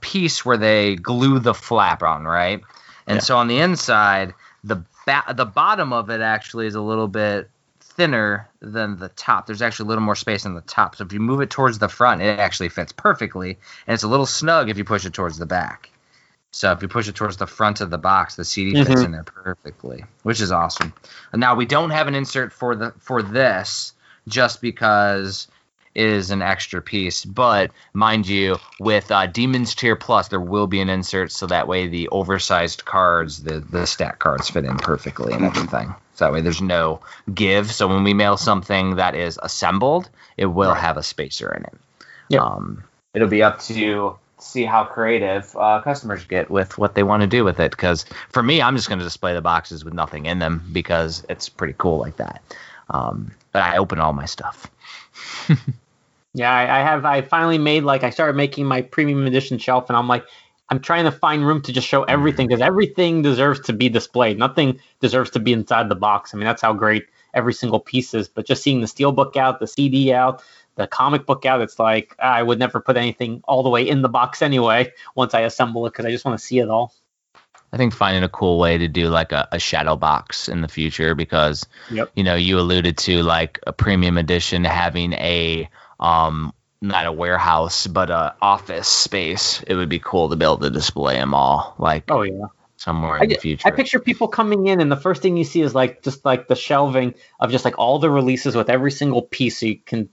[0.00, 2.62] piece where they glue the flap on, right?
[3.06, 3.22] And Yeah.
[3.22, 7.50] so on the inside, the ba- the bottom of it actually is a little bit
[7.80, 9.46] thinner than the top.
[9.46, 10.94] There's actually a little more space in the top.
[10.96, 14.08] So if you move it towards the front, it actually fits perfectly, and it's a
[14.08, 15.90] little snug if you push it towards the back.
[16.58, 19.04] So if you push it towards the front of the box, the CD fits Mhm.
[19.04, 20.92] in there perfectly, which is awesome.
[21.32, 23.92] Now we don't have an insert for the for this
[24.26, 25.46] just because
[25.94, 30.66] it is an extra piece, but mind you, with uh, Demons Tier Plus, there will
[30.66, 34.78] be an insert so that way the oversized cards, the the stat cards, fit in
[34.78, 35.94] perfectly and everything.
[36.14, 36.98] So that way there's no
[37.32, 37.70] give.
[37.70, 40.80] So when we mail something that is assembled, it will Right.
[40.80, 41.78] have a spacer in it.
[42.30, 42.42] Yep.
[42.42, 42.82] Um,
[43.14, 47.26] it'll be up to see how creative uh, customers get with what they want to
[47.26, 47.70] do with it.
[47.72, 51.24] Because for me, I'm just going to display the boxes with nothing in them because
[51.28, 52.42] it's pretty cool like that.
[52.90, 54.70] Um, but I open all my stuff.
[56.34, 57.04] Yeah, I, I have.
[57.04, 60.24] I finally made like I started making my premium edition shelf, and I'm like,
[60.68, 64.38] I'm trying to find room to just show everything because everything deserves to be displayed.
[64.38, 66.32] Nothing deserves to be inside the box.
[66.32, 68.28] I mean, that's how great every single piece is.
[68.28, 70.42] But just seeing the steel book out, the CD out,
[70.78, 74.00] the comic book out, it's like I would never put anything all the way in
[74.00, 74.92] the box anyway.
[75.14, 76.94] Once I assemble it, because I just want to see it all.
[77.72, 80.68] I think finding a cool way to do like a, a shadow box in the
[80.68, 82.12] future because Yep.
[82.16, 85.68] you know you alluded to like a premium edition having a
[86.00, 89.62] um not a warehouse but a office space.
[89.66, 92.46] It would be cool to be able to display them all like Oh yeah.
[92.76, 93.68] somewhere I in the future.
[93.68, 96.48] I picture people coming in, and the first thing you see is like just like
[96.48, 100.08] the shelving of just like all the releases with every single piece, so you can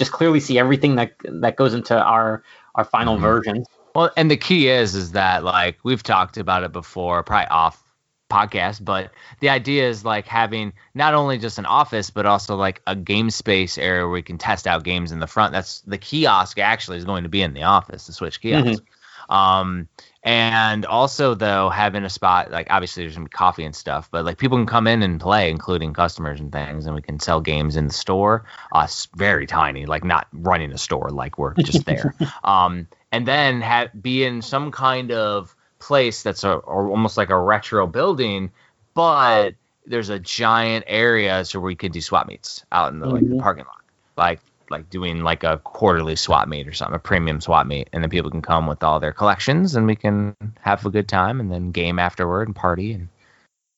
[0.00, 2.42] just clearly see everything that that goes into our
[2.74, 3.20] our final Mhm.
[3.20, 3.64] version.
[3.94, 7.84] Well, and the key is is that like we've talked about it before, probably off
[8.30, 9.10] podcast, but
[9.40, 13.28] the idea is like having not only just an office but also like a game
[13.28, 15.52] space area where we can test out games in the front.
[15.52, 18.82] That's the kiosk actually is going to be in the office, the Switch kiosk.
[19.28, 19.88] Um
[20.22, 24.24] and also though having a spot like obviously there's gonna be coffee and stuff, but
[24.24, 27.40] like people can come in and play, including customers and things, and we can sell
[27.40, 28.44] games in the store.
[28.72, 32.14] Uh very tiny, like not running a store, like we're just there.
[32.44, 37.30] um and then have be in some kind of place that's a or almost like
[37.30, 38.50] a retro building,
[38.94, 39.54] but
[39.86, 43.38] there's a giant area so we could do swap meets out in the, like, the
[43.38, 43.80] parking lot,
[44.16, 48.02] like like doing like a quarterly swap meet or something, a premium swap meet, and
[48.02, 51.40] then people can come with all their collections, and we can have a good time,
[51.40, 53.08] and then game afterward and party, and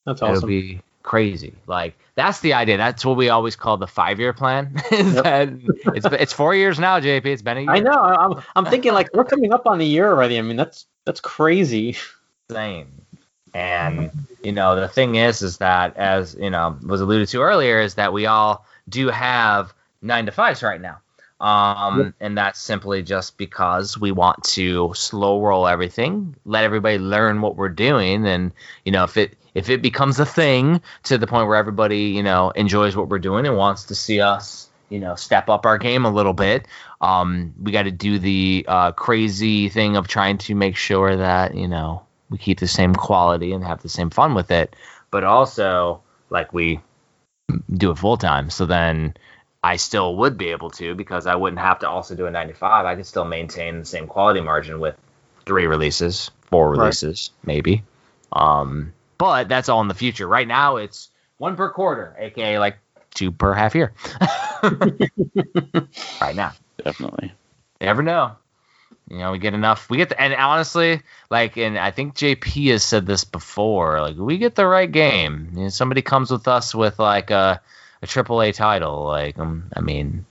[0.04, 1.54] That's it'll be crazy.
[1.66, 2.76] Like that's the idea.
[2.76, 4.80] That's what we always call the five year plan.
[4.92, 5.60] Yep.
[5.94, 7.26] it's it's four years now, JP.
[7.26, 7.70] It's been a year.
[7.70, 7.92] I know.
[7.92, 10.38] I'm I'm thinking like we're coming up on a year already.
[10.38, 11.96] I mean, that's that's crazy.
[12.50, 12.88] insane.
[13.54, 14.10] And
[14.42, 17.94] you know, the thing is, is that as you know was alluded to earlier, is
[17.94, 20.98] that we all do have nine to fives right now.
[21.40, 22.14] Um, Yep.
[22.20, 27.56] and that's simply just because we want to slow roll everything, let everybody learn what
[27.56, 28.52] we're doing, and
[28.84, 32.22] you know, if it if it becomes a thing to the point where everybody you
[32.22, 35.78] know enjoys what we're doing and wants to see us you know step up our
[35.78, 36.68] game a little bit,
[37.00, 41.56] um, we got to do the uh, crazy thing of trying to make sure that
[41.56, 44.76] you know we keep the same quality and have the same fun with it,
[45.10, 46.80] but also like we
[47.74, 48.48] do it full time.
[48.48, 49.14] So then
[49.64, 52.84] I still would be able to because I wouldn't have to also do a 95.
[52.84, 54.96] I could still maintain the same quality margin with
[55.46, 56.78] three releases, four Right.
[56.80, 57.84] releases, maybe.
[58.32, 60.26] Um, but that's all in the future.
[60.26, 62.78] Right now, it's one per quarter, aka like
[63.14, 63.92] two per half year.
[66.20, 66.52] right now.
[66.82, 67.32] Definitely.
[67.80, 68.32] You never know.
[69.08, 69.90] You know, we get enough.
[69.90, 74.00] We get the, and honestly, like, and I think JP has said this before.
[74.00, 75.50] Like, we get the right game.
[75.54, 77.60] You know, somebody comes with us with like a
[78.02, 79.04] a triple A title.
[79.04, 80.26] Like, um, I mean,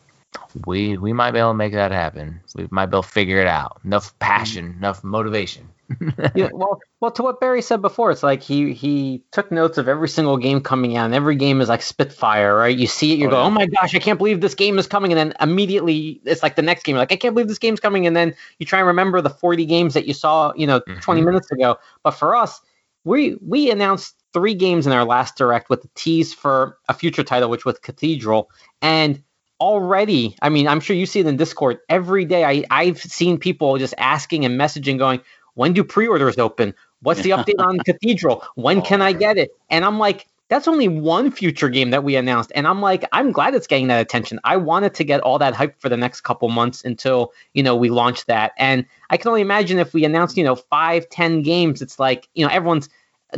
[0.66, 2.42] we we might be able to make that happen.
[2.56, 3.80] We might be able to figure it out.
[3.86, 5.70] Enough passion, enough motivation.
[6.34, 9.90] yeah, well, well, to what Barry said before, it's like he he took notes of
[9.90, 12.78] every single game coming out, and every game is like Spitfire, right?
[12.78, 13.44] You see it, you Oh, go, yeah.
[13.44, 16.56] "Oh my gosh, I can't believe this game is coming," and then immediately it's like
[16.56, 18.80] the next game, you're like, "I can't believe this game's coming," and then you try
[18.80, 21.26] and remember the 40 games that you saw, you know, 20 Mhm.
[21.26, 21.78] minutes ago.
[22.04, 22.62] But for us,
[23.04, 27.24] we we announced three games in our last direct with the tease for a future
[27.24, 28.50] title, which was Cathedral,
[28.82, 29.22] and
[29.62, 32.44] already, I mean, I'm sure you see it in Discord every day.
[32.44, 35.22] I I've seen people just asking and messaging, going,
[35.54, 36.74] "When do pre-orders open?
[37.02, 38.44] What's the update on Cathedral?
[38.56, 42.04] When oh, can I get it?" And I'm like, that's only one future game that
[42.04, 44.40] we announced, and I'm like, I'm glad it's getting that attention.
[44.44, 47.76] I wanted to get all that hype for the next couple months until you know
[47.76, 51.44] we launch that, and I can only imagine if we announced you know five, ten
[51.44, 52.90] games, it's like you know everyone's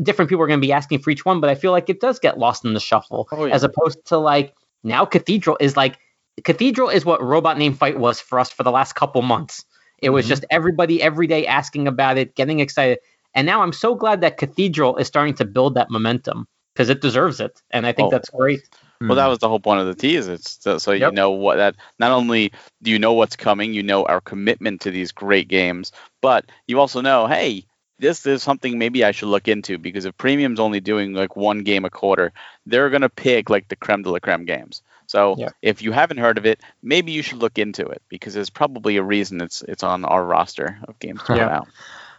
[0.02, 2.00] different people are going to be asking for each one, but I feel like it
[2.00, 3.54] does get lost in the shuffle Oh, yeah.
[3.54, 4.54] as opposed to like
[4.84, 6.00] now Cathedral is like
[6.44, 9.64] Cathedral is what Robot Named Fight was for us for the last couple months.
[10.00, 10.30] It was Mhm.
[10.30, 13.00] just everybody every day asking about it, getting excited.
[13.36, 17.02] And now I'm so glad that Cathedral is starting to build that momentum because it
[17.02, 17.62] deserves it.
[17.72, 18.12] And I think Oh.
[18.12, 18.62] that's great.
[19.02, 20.28] Well, that was the whole point of the tease.
[20.28, 21.14] It's so, so you Yep.
[21.14, 24.92] know what that not only do you know what's coming, you know our commitment to
[24.92, 27.66] these great games, but you also know, hey,
[28.00, 31.64] this is something maybe I should look into because if Premium's only doing like one
[31.64, 32.34] game a quarter,
[32.66, 34.82] they're gonna pick like the creme de la creme games.
[35.08, 35.50] So Yeah.
[35.62, 38.98] if you haven't heard of it, maybe you should look into it because there's probably
[38.98, 41.44] a reason it's it's on our roster of games to Yeah.
[41.48, 41.68] put out.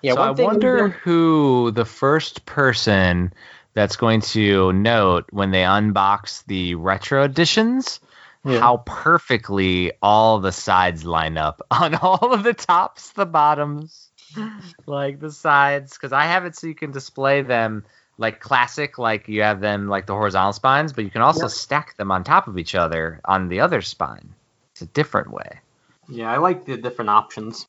[0.02, 3.32] Yeah, so I wonder do- who the first person
[3.72, 8.00] that's going to note when they unbox the retro editions
[8.44, 8.60] Yeah.
[8.60, 14.10] how perfectly all the sides line up on all of the tops, the bottoms,
[14.86, 15.94] like the sides.
[15.94, 17.84] Because I have it so you can display them
[18.18, 21.48] like classic, like you have them like the horizontal spines, but you can also Yeah.
[21.48, 24.34] stack them on top of each other on the other spine.
[24.72, 25.60] It's a different way.
[26.08, 27.66] Yeah, I like the different options.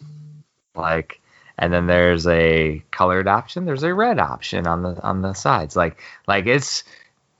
[0.75, 1.21] like
[1.57, 5.73] and then there's a colored option there's a red option on the on the sides
[5.73, 6.83] like like it's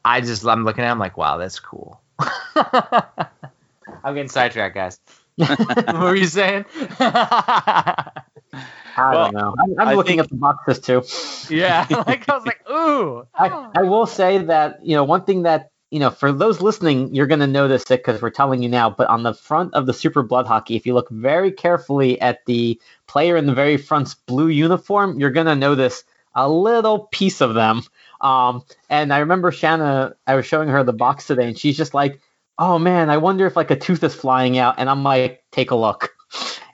[0.06, 2.00] i just i'm looking at it, i'm like wow that's cool
[2.56, 4.98] i'm getting sidetracked guys
[5.36, 6.64] what were you saying
[8.98, 9.56] I Well, don't know.
[9.60, 11.04] I'm, I'm looking think- at the boxes too.
[11.54, 15.44] yeah like i was like ooh I, I will say that you know one thing
[15.44, 18.70] that you know for those listening you're going to notice it because we're telling you
[18.70, 22.20] now but on the front of the super blood hockey if you look very carefully
[22.22, 26.04] at the player in the very front's blue uniform you're going to notice
[26.34, 27.82] a little piece of them
[28.22, 31.94] um, and i remember shanna i was showing her the box today and she's just
[31.94, 32.20] like
[32.58, 35.72] oh man i wonder if like a tooth is flying out and i'm like take
[35.72, 36.15] a look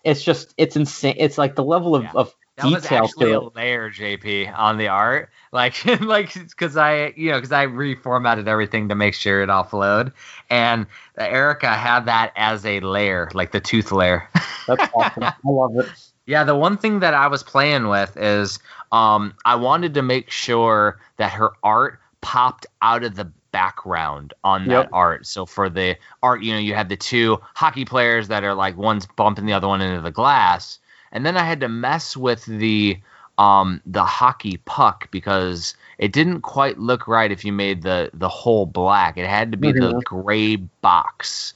[0.04, 2.12] it's just it's insane it's like the level of, Yeah.
[2.16, 5.30] of that was detail actually to a layer jp on the art.
[5.54, 9.66] Like like because i you know because i reformatted everything to make sure it all
[9.66, 10.14] flowed
[10.50, 10.86] and
[11.18, 14.30] erica had that as a layer like the tooth layer.
[14.68, 15.24] That's awesome.
[15.24, 15.88] I love it.
[16.26, 18.60] Yeah, the one thing that I was playing with is
[18.94, 24.68] um, I wanted to make sure that her art popped out of the background on
[24.68, 24.92] that Yep.
[24.92, 25.26] art.
[25.26, 28.78] So for the art, you know, you had the two hockey players that are like
[28.78, 30.80] one's bumping the other one into the glass,
[31.12, 33.00] and then I had to mess with the
[33.38, 38.30] um, the hockey puck because it didn't quite look right if you made the the
[38.30, 39.18] whole black.
[39.18, 40.04] It had to be the Mhm.
[40.04, 41.54] gray box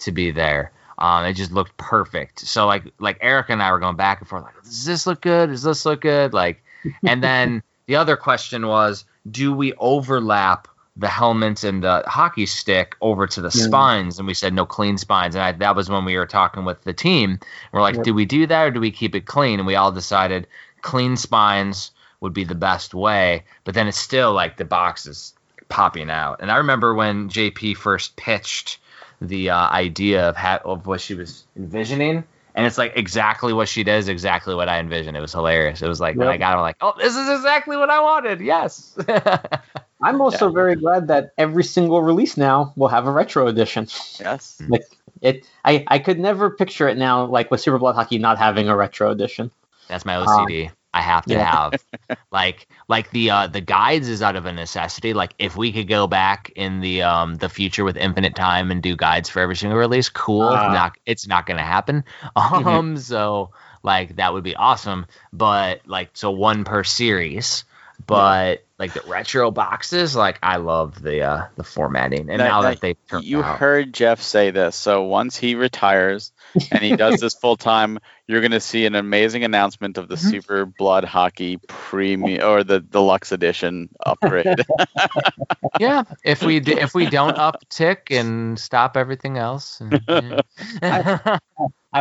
[0.00, 0.72] to be there.
[0.98, 2.40] Um, it just looked perfect.
[2.40, 5.20] So like like Eric and I were going back and forth like, does this look
[5.22, 5.50] good?
[5.50, 6.32] Does this look good?
[6.32, 6.62] Like,
[7.04, 12.96] and then the other question was, do we overlap the helmets and the hockey stick
[13.00, 13.64] over to the Yeah.
[13.64, 14.18] spines?
[14.18, 15.34] And we said no clean spines.
[15.34, 17.38] And I, that was when we were talking with the team.
[17.72, 18.04] We're like, Yep.
[18.04, 19.58] do we do that or do we keep it clean?
[19.58, 20.46] And we all decided
[20.82, 23.44] clean spines would be the best way.
[23.64, 25.34] But then it's still like the box is
[25.68, 26.40] popping out.
[26.42, 28.78] And I remember when JP first pitched
[29.20, 32.24] the uh, idea of ha- of what she was envisioning.
[32.54, 35.16] And it's like exactly what she does, exactly what I envisioned.
[35.16, 35.80] It was hilarious.
[35.80, 38.00] It was like when I got it, I'm like, oh, this is exactly what I
[38.00, 38.40] wanted.
[38.42, 38.94] Yes.
[40.02, 43.86] I'm also very glad that every single release now will have a retro edition.
[44.18, 44.60] Yes.
[44.68, 44.84] Like
[45.20, 48.68] it, I, I could never picture it now, like with Super Blood Hockey not having
[48.68, 49.50] a retro edition.
[49.88, 50.70] That's my OCD.
[50.94, 51.70] I have to yeah.
[51.70, 55.14] have like like the uh the guides is out of a necessity.
[55.14, 58.82] Like if we could go back in the um the future with infinite time and
[58.82, 60.42] do guides for every single release, cool.
[60.42, 60.72] Ah.
[60.72, 62.04] not it's not gonna happen.
[62.36, 63.50] Um so
[63.82, 65.06] like that would be awesome.
[65.32, 67.64] But like so one per series.
[68.06, 72.28] But like the retro boxes, like I love the uh the formatting.
[72.28, 74.74] And Now- now, now that they turned You out, heard Jeff say this.
[74.74, 76.32] So once he retires
[76.72, 80.16] and he does this full time, you're going to see an amazing announcement of the
[80.16, 80.30] Mhm.
[80.30, 84.58] Super Blood Hockey Premium or the deluxe edition upgrade.
[85.78, 86.02] yeah.
[86.24, 90.40] If we d- if we don't uptick and stop everything else, and- yeah.
[90.82, 91.38] I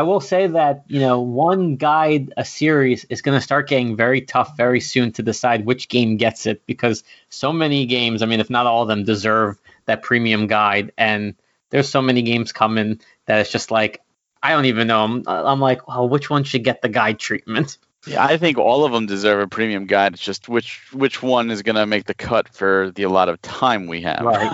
[0.04, 4.22] will say that you know one guide a series is going to start getting very
[4.22, 8.40] tough very soon to decide which game gets it because so many games, I mean,
[8.40, 11.36] if not all of them, deserve that premium guide, and
[11.72, 14.02] there's so many games coming that it's just like
[14.42, 15.04] I don't even know.
[15.04, 17.78] I'm, I'm like, well, which one should get the guide treatment?
[18.08, 20.14] yeah, I think all of them deserve a premium guide.
[20.14, 23.42] It's just which which one is going to make the cut for the lot of
[23.42, 24.22] time we have.
[24.22, 24.52] Right.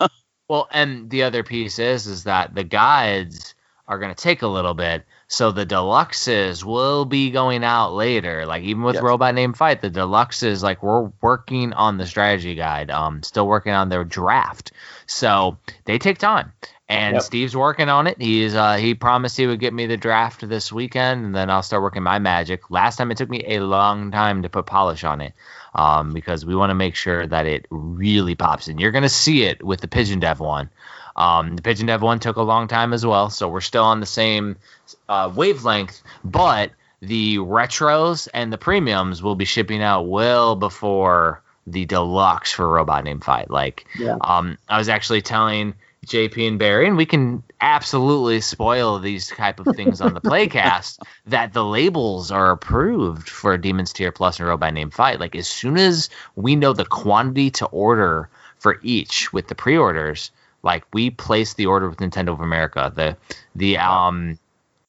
[0.50, 3.54] Well, and the other piece is is that the guides
[3.90, 8.46] are going to take a little bit, so the deluxes will be going out later.
[8.46, 9.02] Like even with Yes.
[9.02, 13.72] Robot Named Fight, the deluxes like we're working on the strategy guide, um, still working
[13.72, 14.70] on their draft,
[15.06, 16.52] so they take time.
[16.88, 17.22] And Yep.
[17.22, 18.20] Steve's working on it.
[18.20, 21.62] He's uh, he promised he would get me the draft this weekend, and then I'll
[21.62, 22.70] start working my magic.
[22.70, 25.34] Last time it took me a long time to put polish on it
[25.74, 28.68] um, because we want to make sure that it really pops.
[28.68, 30.70] And you're going to see it with the Pigeon Dev one.
[31.20, 34.00] Um, the Pigeon Dev one took a long time as well, so we're still on
[34.00, 34.56] the same
[35.08, 36.70] uh, wavelength, but
[37.02, 43.04] the retros and the premiums will be shipping out well before the deluxe for Robot
[43.04, 43.50] Named Fight.
[43.50, 44.16] Like, Yeah.
[44.20, 45.74] um, I was actually telling
[46.06, 50.98] JP and Barry, and we can absolutely spoil these type of things on the playcast
[51.26, 55.20] that the labels are approved for Demon's Tier Plus and Robot Named Fight.
[55.20, 60.30] Like as soon as we know the quantity to order for each with the pre-orders,
[60.62, 62.92] like we place the order with Nintendo of America.
[62.94, 63.16] The
[63.54, 64.38] the um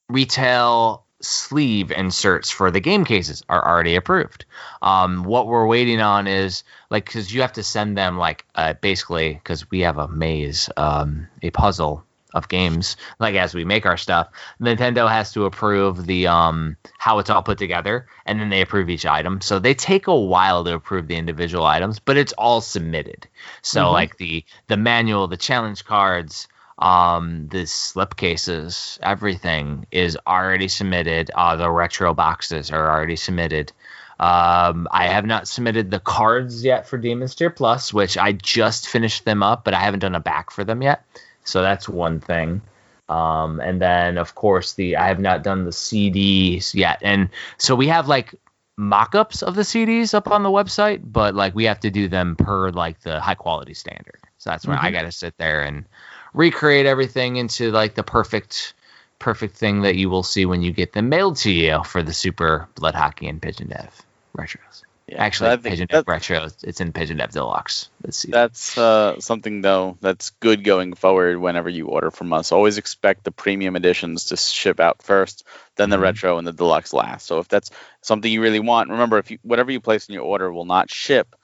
[0.10, 4.46] retail sleeve inserts for the game cases are already approved.
[4.82, 8.74] Um, what we're waiting on is like because you have to send them like uh,
[8.74, 12.04] basically because we have a maze, um, a puzzle
[12.34, 14.30] of games like as we make our stuff
[14.62, 18.90] nintendo has to approve the um how it's all put together and then they approve
[18.90, 22.62] each item so they take a while to approve the individual items but it's all
[22.62, 23.28] submitted
[23.62, 23.92] so Mhm.
[23.94, 26.48] like the the manual the challenge cards
[26.80, 33.72] um the slip cases everything is already submitted uh the retro boxes are already submitted
[34.20, 38.88] um, I have not submitted the cards yet for Demon's Tier Plus, which I just
[38.88, 41.04] finished them up, but I haven't done a back for them yet.
[41.44, 42.62] So that's one thing.
[43.10, 47.76] Um, and then of course the I have not done the CDs yet, and so
[47.76, 48.36] we have like
[48.78, 52.36] mock-ups of the CDs up on the website, but like we have to do them
[52.36, 54.20] per like the high quality standard.
[54.38, 54.94] So that's when I Mhm.
[54.94, 55.86] got to sit there and
[56.34, 58.74] recreate everything into like the perfect
[59.20, 62.14] perfect thing that you will see when you get them mailed to you for the
[62.14, 64.02] Super Blood Hockey and Pigeon Dev
[64.36, 64.84] retros.
[65.12, 67.90] Yeah, Actually, I think Pigeon Dev retro, it's in Pigeon Dev Deluxe.
[68.02, 68.32] Let's see.
[68.32, 71.38] That's uh, something though that's good going forward.
[71.38, 75.46] Whenever you order from us, always expect the premium editions to ship out first,
[75.76, 76.04] then the Mhm.
[76.04, 77.26] retro and the deluxe last.
[77.28, 80.24] So if that's something you really want, remember if you, whatever you place in your
[80.24, 81.36] order will not ship,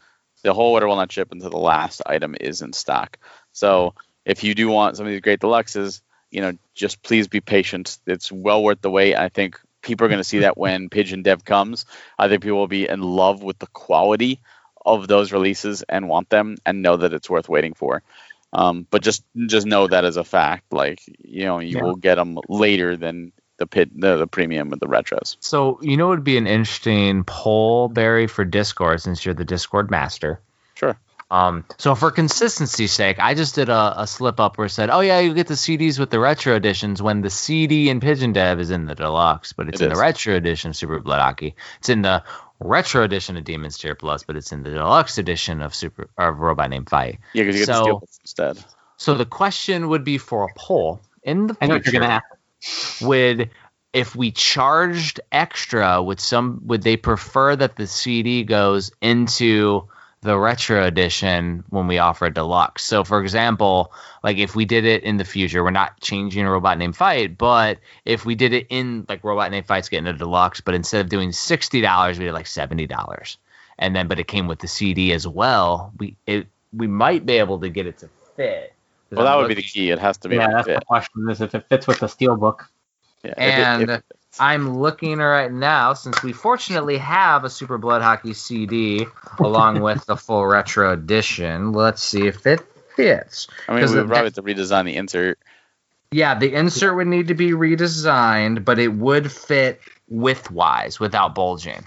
[0.43, 3.17] the whole order will not ship until the last item is in stock.
[3.51, 5.99] So if you do want some of these great deluxes,
[6.31, 7.97] you know, just please be patient.
[8.07, 9.15] It's well worth the wait.
[9.15, 11.85] I think people are going to see that when Pigeon Dev comes.
[12.19, 14.39] I think people will be in love with the quality
[14.85, 18.03] of those releases and want them and know that it's worth waiting for.
[18.53, 20.71] Um, but just just know that as a fact.
[20.71, 21.83] Like you know, you Yeah.
[21.83, 25.35] will get them later than the pit the, the premium with the retros.
[25.39, 29.45] So you know, it would be an interesting poll, Barry, for Discord since you're the
[29.45, 30.39] Discord master.
[30.75, 30.97] Sure.
[31.29, 34.89] Um, so for consistency's sake, I just did a, a slip up where it said,
[34.89, 38.31] "Oh yeah, you get the CDs with the retro editions when the CD in Pigeon
[38.31, 39.97] Dev is in the deluxe, but it's It in is.
[39.97, 41.55] the retro edition of Super Blood Hockey.
[41.79, 42.23] It's in the
[42.59, 46.39] retro edition of Demon's Tier Plus, but it's in the deluxe edition of Super of
[46.39, 47.19] Robot Named Fight.
[47.33, 48.65] Yeah, because you get the steel instead.
[48.95, 52.13] So the question would be for a poll in the I know future you're gonna
[52.13, 53.01] ask.
[53.01, 53.49] would
[53.93, 59.87] if we charged extra would some would they prefer that the cd goes into
[60.27, 63.91] the retro edition when we offer a deluxe so for example
[64.23, 67.37] like if we did it in the future we're not changing a robot named fight
[67.37, 71.01] but if we did it in like robot named fight's getting a deluxe but instead
[71.01, 73.37] of doing $60 we did like $70
[73.79, 77.33] and then but it came with the cd as well we it we might be
[77.33, 78.73] able to get it to fit.
[79.11, 79.89] Well, that would be the key.
[79.89, 80.35] It has to be.
[80.35, 80.79] Yeah, that's fit.
[80.79, 82.67] the question: is if it fits with the steelbook.
[83.23, 84.16] Yeah, And if it fits.
[84.39, 89.05] I'm looking right now since we fortunately have a Super Blood Hockey CD
[89.39, 91.71] along with the full retro edition.
[91.73, 92.61] Let's see if it
[92.95, 93.47] fits.
[93.67, 95.39] I mean, we would probably have to redesign the insert.
[96.11, 101.35] Yeah, the insert would need to be redesigned, but it would fit width wise without
[101.35, 101.85] bulging.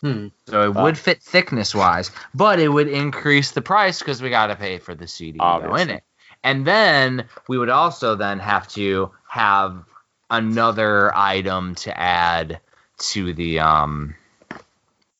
[0.00, 0.28] Hmm.
[0.46, 0.84] So it Oh.
[0.84, 4.78] would fit thickness wise, but it would increase the price because we got to pay
[4.78, 6.02] for the CD to go in it.
[6.42, 9.84] And then we would also then have to have
[10.30, 12.60] another item to add
[12.98, 14.14] to the um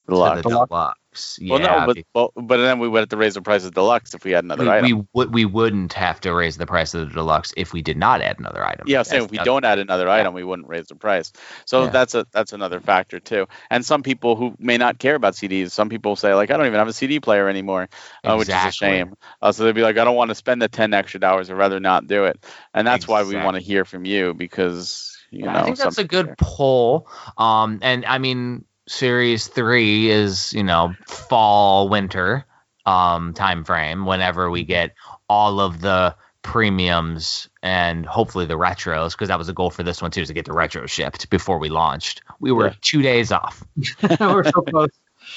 [0.06, 0.34] The to lot.
[0.34, 0.99] the deluxe.
[1.40, 3.74] Yeah, well, no, but well, but then we would have to raise the price of
[3.74, 4.84] deluxe if we had another we, item.
[4.98, 7.96] we would we wouldn't have to raise the price of the deluxe if we did
[7.96, 8.86] not add another item.
[8.88, 11.32] yeah, saying if we don't add another item, we wouldn't raise the price.
[11.64, 11.90] So Yeah.
[11.90, 13.46] that's a that's another factor too.
[13.70, 16.66] And some people who may not care about CDs, some people say like, I don't
[16.66, 17.88] even have a CD player anymore,
[18.24, 19.14] uh, which is a shame.
[19.40, 21.50] Uh, so they'd be like, I don't want to spend the ten extra dollars.
[21.50, 22.44] I'd rather not do it.
[22.74, 25.98] And that's why we want to hear from you because you know I think that's
[25.98, 27.08] a good poll.
[27.36, 32.44] Um, and I mean, series three is you know fall winter
[32.86, 34.94] um time frame whenever we get
[35.28, 40.02] all of the premiums and hopefully the retros because that was a goal for this
[40.02, 42.74] one too is to get the retro shipped before we launched we were Yeah.
[42.80, 43.62] two days off
[44.20, 44.90] We're so close.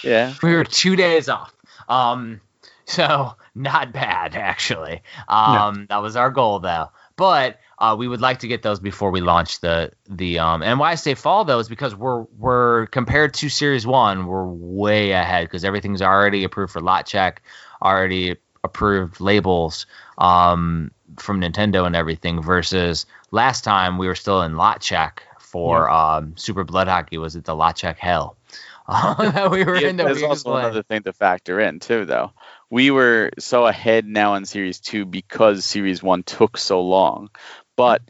[0.04, 0.34] Yeah.
[0.41, 1.54] we were two days off
[1.88, 2.41] um
[2.86, 8.39] so not bad actually um that was our goal though but uh, we would like
[8.39, 11.59] to get those before we launch the the um and why I say fall though
[11.59, 16.73] is because we're we're compared to series one we're way ahead because everything's already approved
[16.73, 17.41] for lot check
[17.81, 19.86] already approved labels
[20.17, 25.89] um from Nintendo and everything versus last time we were still in lot check for
[25.89, 28.38] um Super Blood Hockey was it the lot check hell
[28.88, 30.55] that we were Yeah, in that there's we also playing.
[30.55, 32.31] another thing to factor in too, though.
[32.69, 37.29] We were so ahead now in Series Two because Series One took so long,
[37.76, 38.01] but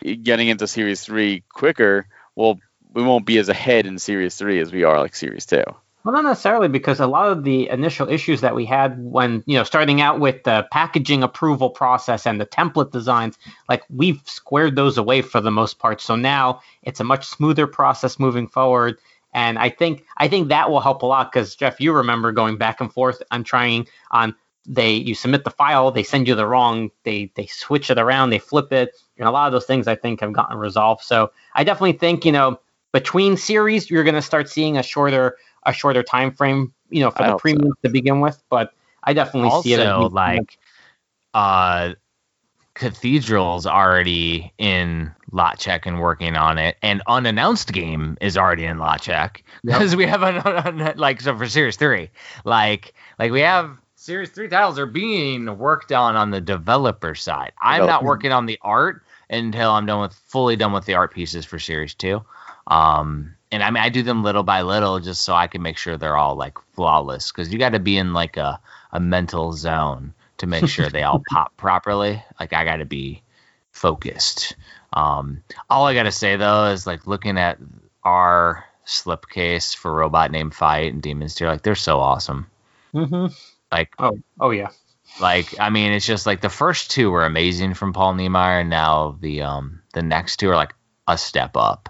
[0.00, 2.58] getting into Series Three quicker, well,
[2.92, 5.64] we won't be as ahead in Series Three as we are like Series Two.
[6.02, 9.58] Well, not necessarily, because a lot of the initial issues that we had when, you
[9.58, 13.36] know, starting out with the packaging approval process and the template designs,
[13.68, 16.00] like we've squared those away for the most part.
[16.00, 18.98] So now it's a much smoother process moving forward.
[19.34, 22.56] And I think I think that will help a lot because Jeff, you remember going
[22.56, 24.34] back and forth on trying on
[24.66, 28.30] they you submit the file, they send you the wrong, they they switch it around,
[28.30, 31.02] they flip it, and a lot of those things I think have gotten resolved.
[31.02, 32.60] So I definitely think you know
[32.92, 37.10] between series you're going to start seeing a shorter a shorter time frame, you know,
[37.10, 37.42] for I the hope so.
[37.42, 38.42] premium to begin with.
[38.48, 40.58] But I definitely see it as also like
[41.32, 41.94] uh
[42.74, 48.78] cathedral's already in lot check and working on it and unannounced game is already in
[48.78, 52.10] lot check because we have an like so for series three
[52.44, 57.52] like like we have series three titles are being worked on on the developer side
[57.60, 61.12] i'm not working on the art until i'm done with fully done with the art
[61.12, 62.22] pieces for series two
[62.66, 65.76] um and i mean i do them little by little just so i can make
[65.76, 68.58] sure they're all like flawless because you got to be in like a
[68.92, 72.22] a mental zone to make sure they all pop properly.
[72.38, 73.22] Like I got to be
[73.72, 74.56] focused.
[74.92, 77.58] Um, all I got to say though is like looking at
[78.02, 82.46] our slipcase for Robot Named Fight and Demons Tier, like they're so awesome.
[82.92, 83.32] Mhm.
[83.72, 84.70] Like, Oh, oh yeah.
[85.20, 88.70] like I mean, it's just like the first two were amazing from Paul Niemeyer, and
[88.70, 90.74] now the um the next two are like
[91.06, 91.88] a step up.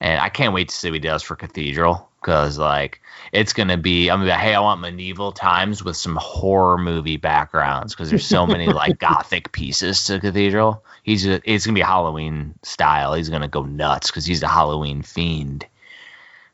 [0.00, 3.00] And I can't wait to see what he does for Cathedral because like
[3.32, 4.10] it's gonna be.
[4.10, 8.10] I'm gonna be like, hey, I want medieval times with some horror movie backgrounds because
[8.10, 10.84] there's so many like gothic pieces to Cathedral.
[11.02, 13.14] He's a, it's gonna be Halloween style.
[13.14, 15.66] He's gonna go nuts because he's a Halloween fiend.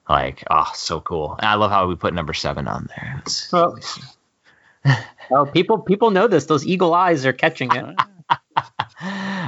[0.08, 1.34] Like, oh, so cool.
[1.38, 3.22] And I love how we put number seven on there.
[3.24, 3.78] It's, Well,
[5.34, 6.44] Oh, people people know this.
[6.44, 7.84] Those eagle eyes are catching it.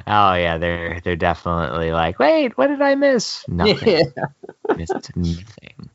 [0.06, 3.44] oh yeah, they're they're definitely like, wait, what did I miss?
[3.48, 4.12] Nothing.
[4.16, 4.74] Yeah.
[4.76, 5.90] Missed nothing.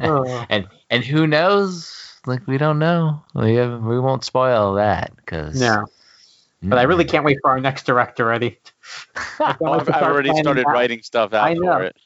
[0.00, 0.46] Oh.
[0.50, 2.18] and and who knows?
[2.26, 3.22] Like we don't know.
[3.34, 5.86] We have, we won't spoil that because No,
[6.62, 7.10] but I really mm.
[7.10, 8.58] can't wait for our next direct already.
[9.38, 10.72] I can't Oh, wait I've, I've already started that.
[10.72, 11.72] writing stuff out I know.
[11.72, 11.96] for it.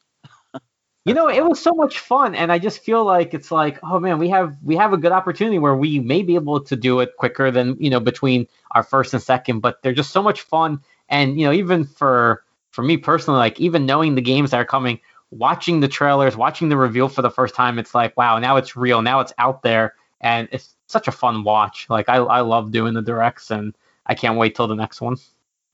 [1.07, 3.99] You know, it was so much fun, and I just feel like it's like, oh
[3.99, 7.01] man, we have we have a good opportunity where we may be able to do
[7.01, 10.43] it quicker than you know between our first and second, but they're just so much
[10.43, 14.61] fun, and you know, even for for me personally, like even knowing the games that
[14.61, 18.39] are coming, watching the trailers, watching the reveal for the first time, it's like, wow,
[18.39, 21.87] now it's real, now it's out there, and it's such a fun watch.
[21.89, 23.75] Like I I love doing the directs, and
[24.05, 25.17] I can't wait till the next one.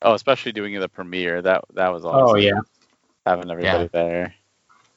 [0.02, 1.42] Oh, especially doing the premiere.
[1.42, 2.28] That that was oh, awesome.
[2.28, 2.60] Oh yeah,
[3.26, 4.35] having everybody there.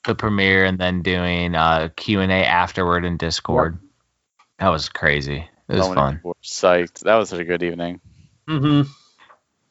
[0.05, 3.79] The premiere and then doing uh, Q and A afterward in Discord.
[4.59, 5.47] That was crazy.
[5.67, 6.15] It was fun.
[6.15, 6.99] people psyched.
[7.01, 8.01] That was a good evening.
[8.47, 8.81] hmm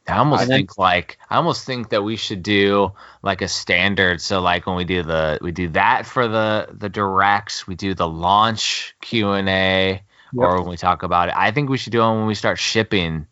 [0.07, 3.49] I almost And then- think like I almost think that we should do like a
[3.49, 4.23] standard.
[4.23, 7.93] So like when we do the we do that for the the directs, we do
[7.95, 10.03] the launch Q and A,
[10.35, 11.35] or when we talk about it.
[11.37, 13.27] I think we should do it when we start shipping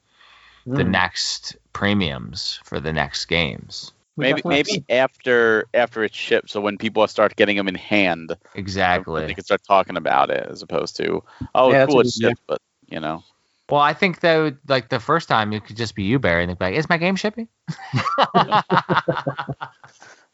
[0.66, 0.90] the Mm.
[0.90, 3.92] next premiums for the next games.
[4.16, 8.36] We maybe maybe after after it's shipped, so when people start getting them in hand,
[8.54, 11.22] exactly, they can start talking about it as opposed to
[11.54, 13.22] oh Yeah, cool a it's shipped, but you know.
[13.68, 16.44] Well, I think that would, like the first time it could just be you, Barry,
[16.44, 17.48] and they'd be like, "Is my game shipping?"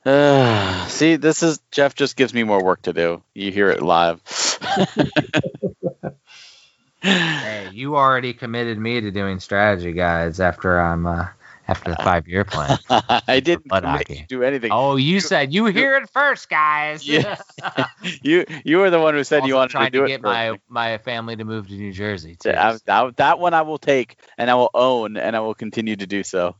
[0.88, 3.22] See, this is Jeff just gives me more work to do.
[3.34, 4.20] You hear it live.
[7.02, 11.28] hey, you already committed me to doing strategy guides after I'm uh,
[11.72, 12.78] after the five year plan.
[13.26, 14.26] I didn't Butt commit hockey.
[14.28, 14.70] do anything.
[14.72, 17.06] Oh, you said you hear it first, guys.
[17.06, 17.36] Yeah.
[18.22, 20.22] You you were the one who said you Also wanted trying to do get it.
[20.22, 22.50] my my family to move to New Jersey too.
[22.50, 25.54] Yeah, I- that, that one I will take and I will own and I will
[25.54, 26.54] continue to do so.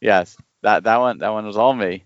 [0.00, 2.04] yes, that that one that one was all me.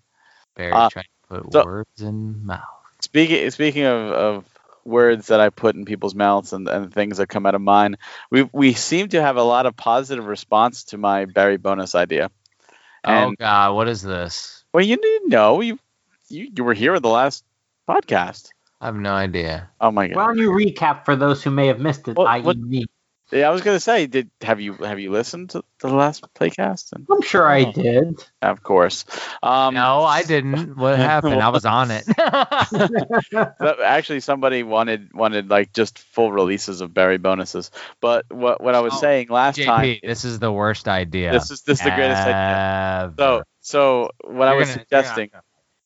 [0.57, 2.61] Barry uh, trying to put so- words in mouth.
[3.01, 4.45] Speaking speaking of, of
[4.85, 7.97] words that I put in people's mouths and, and things that come out of mine,
[8.31, 12.31] we we seem to have a lot of positive response to my Barry bonus idea.
[13.05, 14.65] oh God, what is this?
[14.73, 15.79] well, you didn't know you
[16.29, 17.45] you you were here at the last
[17.89, 18.49] podcast.
[18.81, 19.71] I have no idea.
[19.81, 20.17] Oh my God.
[20.17, 22.43] Why don't you recap for those who may have missed it, What- i.e.
[22.43, 22.87] what- me?
[23.35, 26.93] Yeah, I was gonna say, did have you have you listened to the last playcast?
[26.93, 27.73] And I'm sure I Oh.
[27.73, 28.25] did.
[28.41, 29.05] of course.
[29.43, 30.77] Um, no, I didn't.
[30.77, 31.43] What happened?
[31.43, 32.05] I was on it.
[33.31, 37.71] So, actually somebody wanted wanted like just full releases of Barry bonuses.
[38.01, 41.33] But what what I was Oh, saying last time this is the worst idea.
[41.33, 43.03] this is this is the greatest idea.
[43.05, 43.15] ever.
[43.19, 45.31] So so what I You're was gonna- suggesting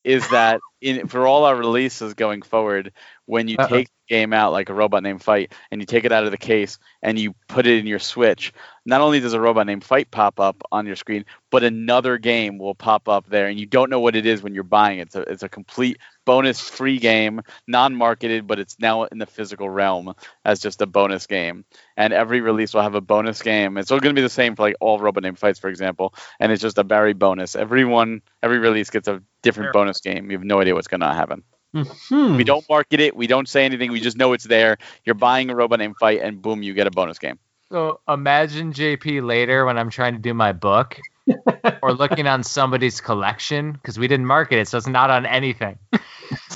[0.04, 2.92] is that in for all our releases going forward,
[3.28, 3.68] when you Uh-oh.
[3.68, 6.30] take the game out like a robot named Fight and you take it out of
[6.30, 8.54] the case and you put it in your Switch,
[8.86, 12.56] not only does a robot named Fight pop up on your screen, but another game
[12.56, 15.12] will pop up there, and you don't know what it is when you're buying it.
[15.12, 19.68] So it's a complete bonus free game, non marketed, but it's now in the physical
[19.68, 21.66] realm as just a bonus game.
[21.98, 23.76] And every release will have a bonus game.
[23.76, 26.14] It's all going to be the same for like all robot named fights, for example,
[26.40, 27.56] and it's just a Barry bonus.
[27.56, 30.30] Everyone, every release gets a different bonus game.
[30.30, 31.44] You have no idea what's going to happen.
[31.72, 32.36] Hmm.
[32.36, 33.14] We don't market it.
[33.14, 33.92] We don't say anything.
[33.92, 34.78] We just know it's there.
[35.04, 37.38] You're buying a robot named Fight, and boom, you get a bonus game.
[37.70, 40.98] So imagine JP later when I'm trying to do my book
[41.82, 45.78] or looking on somebody's collection because we didn't market it, so it's not on anything.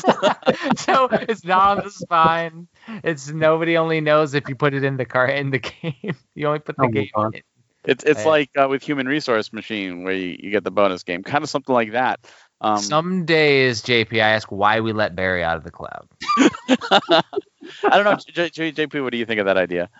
[0.76, 2.68] so it's not on the spine.
[3.04, 6.16] It's nobody only knows if you put it in the car in the game.
[6.34, 7.34] You only put the Oh game God.
[7.34, 7.42] in.
[7.84, 8.28] It's it's Hey.
[8.28, 11.50] like uh, with Human Resource Machine where you, you get the bonus game, kind of
[11.50, 12.20] something like that.
[12.62, 16.06] Um, Some days, JP, I ask why we let Barry out of the cloud.
[16.38, 17.22] I
[17.90, 19.02] don't know, J- J- JP.
[19.02, 19.90] What do you think of that idea?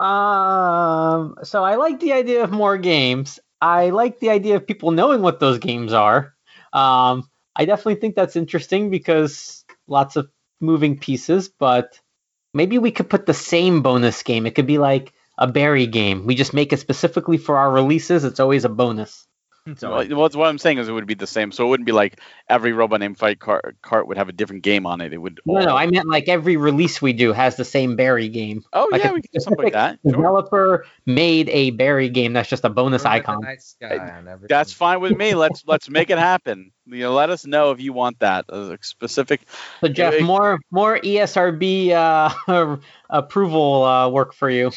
[0.00, 3.38] Um, so I like the idea of more games.
[3.60, 6.34] I like the idea of people knowing what those games are.
[6.72, 12.00] Um, I definitely think that's interesting because lots of moving pieces, but
[12.52, 14.46] maybe we could put the same bonus game.
[14.46, 16.26] It could be like a Barry game.
[16.26, 18.24] We just make it specifically for our releases.
[18.24, 19.26] It's always a bonus.
[19.76, 21.50] So Well, what, what I'm saying is it would be the same.
[21.50, 24.62] So it wouldn't be like every robot named Fight cart, cart would have a different
[24.62, 25.12] game on it.
[25.12, 25.40] It would.
[25.44, 28.64] No, no, I meant like every release we do has the same Barry game.
[28.72, 29.98] Oh like yeah, we could do something like that.
[30.04, 30.12] Sure.
[30.12, 33.42] Developer made a Barry game that's just a bonus icon.
[34.48, 35.34] That's fine with me.
[35.34, 36.70] Let's let's make it happen.
[36.86, 39.40] You know, let us know if you want that a specific.
[39.80, 42.76] So Jeff, Yeah, more more ESRB uh,
[43.10, 44.70] approval uh, work for you.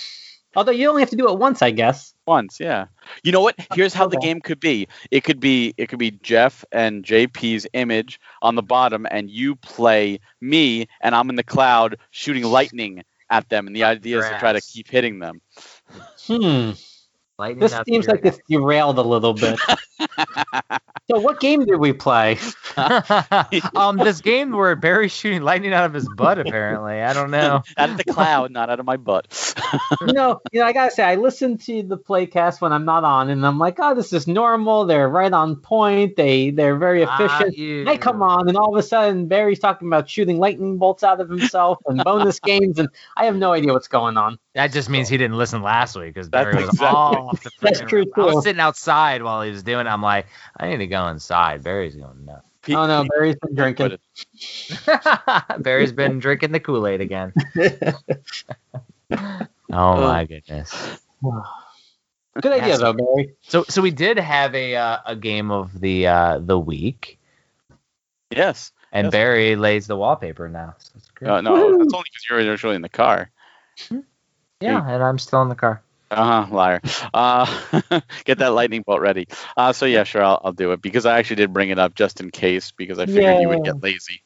[0.60, 2.14] Although you only have to do it once, I guess.
[2.28, 2.88] Once, yeah.
[3.24, 3.55] You know what?
[3.74, 4.89] Here's how the game could be.
[5.10, 9.55] It could be it could be Jeff and JP's image on the bottom, and you
[9.55, 13.68] play me, and I'm in the cloud shooting lightning at them.
[13.68, 15.39] And the idea is to try to keep hitting them.
[16.28, 16.72] Hmm.
[17.38, 19.57] Lightning This seems like it's derailed a little bit.
[21.10, 22.38] so, what game did we play?
[23.76, 26.39] um, this game where Barry's shooting lightning out of his butt.
[26.39, 27.63] Apparently, I don't know.
[27.78, 29.55] out of the cloud, not out of my butt.
[30.07, 33.03] you know, you know, I gotta say, I listen to the playcast when I'm not
[33.03, 34.86] on, and I'm like, oh, this is normal.
[34.86, 36.15] They're right on point.
[36.15, 37.57] They they're very Ah, efficient.
[37.57, 37.86] you.
[37.86, 41.22] They come on, and all of a sudden, Barry's talking about shooting lightning bolts out
[41.22, 44.38] of himself and bonus games, and I have no idea what's going on.
[44.55, 47.43] That just means he didn't listen last week because That's Barry was exactly- all off
[47.43, 48.07] the That's true, roof.
[48.17, 49.89] I was sitting outside while he was doing it.
[49.89, 50.28] I'm like,
[50.59, 51.63] I need to go inside.
[51.63, 52.45] Barry's going nuts.
[52.76, 53.97] Oh no, Barry's been drinking.
[55.59, 57.34] Barry's been drinking the Kool Aid again.
[59.11, 60.99] oh my goodness.
[62.41, 63.34] Good idea though, Barry.
[63.41, 67.20] So so we did have a uh, a game of the uh, the week,
[68.32, 68.72] Yes.
[68.91, 69.11] and Yes.
[69.11, 70.76] Barry lays the wallpaper now.
[70.78, 71.30] So it's great.
[71.30, 71.80] Uh, no, Woohoo.
[71.80, 73.30] that's only because you're actually in the car.
[74.61, 75.82] yeah, and I'm still in the car.
[76.12, 76.82] Uh huh, liar.
[77.14, 77.45] Uh,
[78.26, 79.28] get that lightning bolt ready.
[79.55, 81.93] Uh, so yeah, sure, I'll, I'll do it because I actually did bring it up
[81.93, 84.22] just in case because I figured you would get lazy.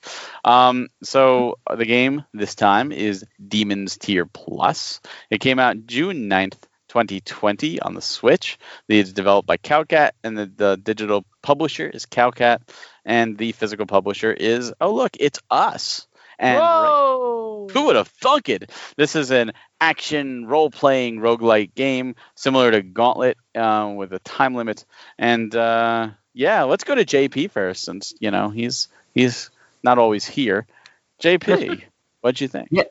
[0.46, 5.02] Um, so the game this time is Demons Tier Plus.
[5.30, 6.58] It came out June 9th,
[6.88, 8.58] 2020 on the Switch.
[8.88, 12.60] It's developed by Cowcat and the, the digital publisher is Cowcat
[13.04, 16.08] and the physical publisher is oh look, it's us.
[16.44, 17.68] And right- Whoa!
[17.72, 18.70] who would have thunk it?
[18.98, 24.56] This is an action role playing roguelike game similar to Gauntlet uh, with a time
[24.56, 24.86] limit.
[25.18, 29.50] And uh, yeah, let's go to JP first since, you know, he's he's
[29.84, 30.68] not always here.
[31.22, 31.84] JP,
[32.22, 32.68] what'd you think?
[32.72, 32.84] Yeah.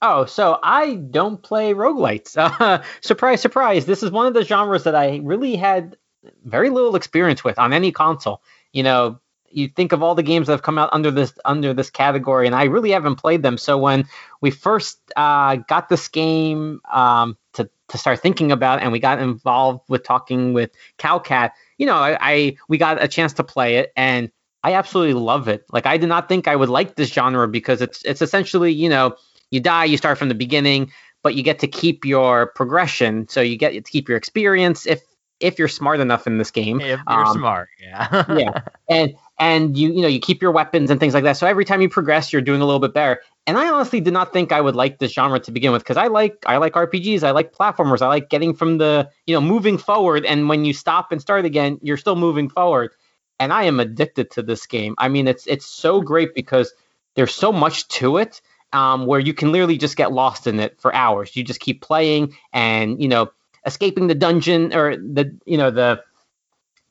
[0.00, 2.36] Oh, so I don't play roguelites.
[2.38, 3.84] Uh, surprise, surprise.
[3.84, 5.96] This is one of the genres that I really had
[6.44, 8.40] very little experience with on any console.
[8.72, 9.20] You know,
[9.50, 12.46] you think of all the games that have come out under this under this category,
[12.46, 13.58] and I really haven't played them.
[13.58, 14.06] So when
[14.40, 19.20] we first uh, got this game um, to to start thinking about, and we got
[19.20, 23.76] involved with talking with Cowcat, you know, I, I we got a chance to play
[23.76, 24.30] it, and
[24.62, 25.64] I absolutely love it.
[25.72, 28.88] Like I did not think I would like this genre because it's it's essentially you
[28.88, 29.16] know
[29.50, 30.92] you die, you start from the beginning,
[31.22, 33.28] but you get to keep your progression.
[33.28, 35.02] So you get to keep your experience if
[35.40, 36.80] if you're smart enough in this game.
[36.80, 38.24] If you're Um, smart, yeah.
[38.38, 41.32] yeah, and and you you know you keep your weapons and things like that.
[41.38, 43.22] So every time you progress, you're doing a little bit better.
[43.46, 45.96] And I honestly did not think I would like this genre to begin with because
[45.96, 49.40] I like I like RPGs, I like platformers, I like getting from the you know
[49.40, 50.26] moving forward.
[50.26, 52.92] And when you stop and start again, you're still moving forward.
[53.40, 54.94] And I am addicted to this game.
[54.98, 56.74] I mean, it's it's so great because
[57.16, 58.42] there's so much to it
[58.74, 61.34] um, where you can literally just get lost in it for hours.
[61.34, 63.30] You just keep playing and you know
[63.64, 66.02] escaping the dungeon or the you know the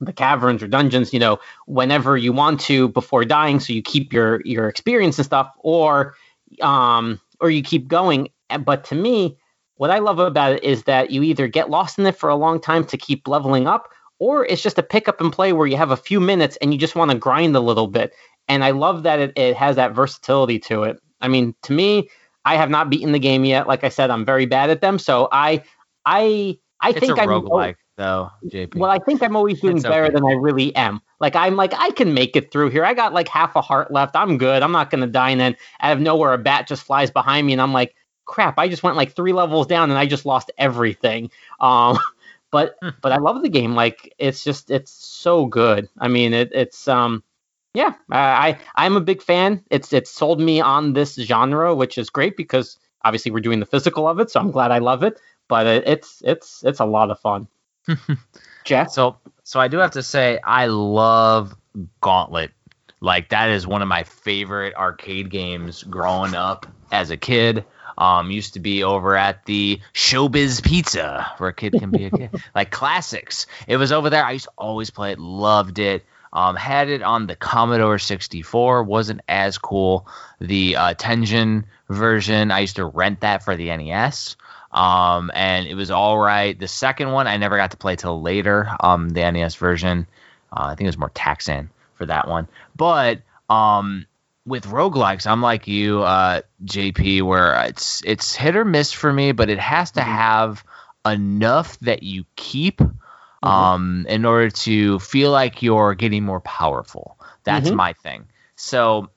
[0.01, 4.13] the caverns or dungeons you know whenever you want to before dying so you keep
[4.13, 6.15] your your experience and stuff or
[6.61, 8.29] um or you keep going.
[8.61, 9.37] But to me
[9.75, 12.35] what i love about it is that you either get lost in it for a
[12.35, 13.89] long time to keep leveling up
[14.19, 16.73] or it's just a pick up and play where you have a few minutes and
[16.73, 18.13] you just want to grind a little bit.
[18.47, 20.99] And i love that it, it has that versatility to it.
[21.21, 22.09] I mean to me
[22.45, 23.67] i have not beaten the game yet.
[23.67, 24.99] Like i said i'm very bad at them.
[24.99, 25.63] So i
[26.05, 28.75] i i it's think i'm roguelike, though, JP.
[28.75, 30.11] well, I think I'm always doing It's better okay.
[30.11, 31.01] than I really am.
[31.19, 32.85] Like I'm like I can make it through here.
[32.85, 34.15] I got like half a heart left.
[34.15, 34.63] I'm good.
[34.63, 35.31] I'm not gonna die.
[35.31, 37.95] And then out of nowhere, a bat just flies behind me, and I'm like,
[38.25, 38.59] crap!
[38.59, 41.31] I just went like three levels down, and I just lost everything.
[41.59, 41.97] Um,
[42.51, 42.89] but Hmm.
[43.01, 43.75] but I love the game.
[43.75, 45.89] Like it's just it's so good.
[45.99, 47.23] I mean, it, it's um.
[47.75, 49.63] Yeah, I I- I'm a big fan.
[49.71, 53.65] It's it's sold me on this genre, which is great because obviously we're doing the
[53.65, 55.19] physical of it, so I'm glad I love it.
[55.49, 57.47] But it, it's it's it's a lot of fun.
[58.65, 61.55] Jeff, So so I do have to say I love
[62.01, 62.51] Gauntlet.
[63.01, 67.65] Like that is one of my favorite arcade games growing up as a kid.
[67.97, 72.11] Um, used to be over at the Showbiz Pizza, where a kid can be a
[72.11, 72.29] kid.
[72.55, 73.45] like classics.
[73.67, 74.23] It was over there.
[74.23, 75.19] I used to always play it.
[75.19, 76.05] Loved it.
[76.31, 78.83] Um, had it on the Commodore 64.
[78.83, 80.07] Wasn't as cool.
[80.39, 82.51] The uh, Tengen version.
[82.51, 84.37] I used to rent that for the NES
[84.71, 86.57] um, and it was all right.
[86.57, 88.69] The second one I never got to play till later.
[88.79, 90.07] Um, the NES version,
[90.51, 92.47] uh, I think it was more Taxan for that one.
[92.75, 94.05] But um,
[94.45, 99.31] with roguelikes, I'm like you, uh, JP, where it's it's hit or miss for me,
[99.31, 100.05] but it has to Mhm.
[100.05, 100.63] have
[101.05, 102.81] enough that you keep
[103.41, 107.17] um, in order to feel like you're getting more powerful.
[107.43, 107.75] That's Mhm.
[107.75, 108.27] my thing.
[108.55, 109.09] So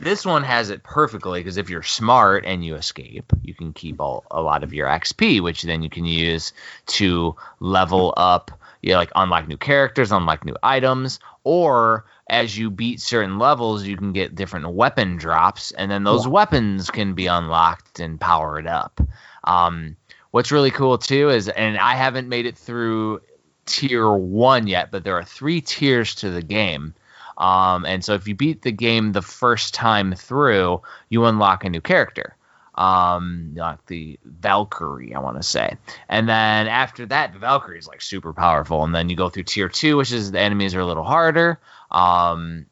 [0.00, 4.00] this one has it perfectly because if you're smart and you escape, you can keep
[4.00, 6.52] all, a lot of your XP, which then you can use
[6.86, 8.50] to level up,
[8.82, 13.84] you know, like unlock new characters, unlock new items, or as you beat certain levels,
[13.84, 16.32] you can get different weapon drops, and then those Yeah.
[16.32, 19.00] weapons can be unlocked and powered up.
[19.44, 19.96] Um,
[20.30, 23.20] what's really cool too is, and I haven't made it through
[23.66, 26.94] tier one yet, but there are three tiers to the game.
[27.40, 31.70] Um, and so if you beat the game the first time through, you unlock a
[31.70, 32.36] new character.
[32.74, 35.76] Um, like the Valkyrie, I want to say.
[36.08, 38.84] And then after that, the Valkyrie is like super powerful.
[38.84, 41.58] And then you go through tier two, which is the enemies are a little harder.
[41.90, 42.66] Um,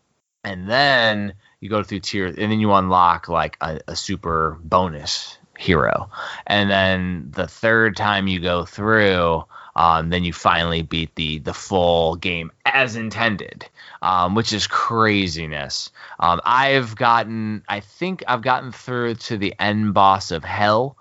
[0.45, 5.37] and then you go through tier, and then you unlock like a, a super bonus
[5.59, 6.11] hero.
[6.47, 9.45] And then the third time you go through,
[9.79, 13.65] um, then you finally beat the the full game as intended,
[14.03, 15.93] um, which is craziness.
[16.19, 20.97] Um, I've gotten, I think I've gotten through to the end boss of Hell,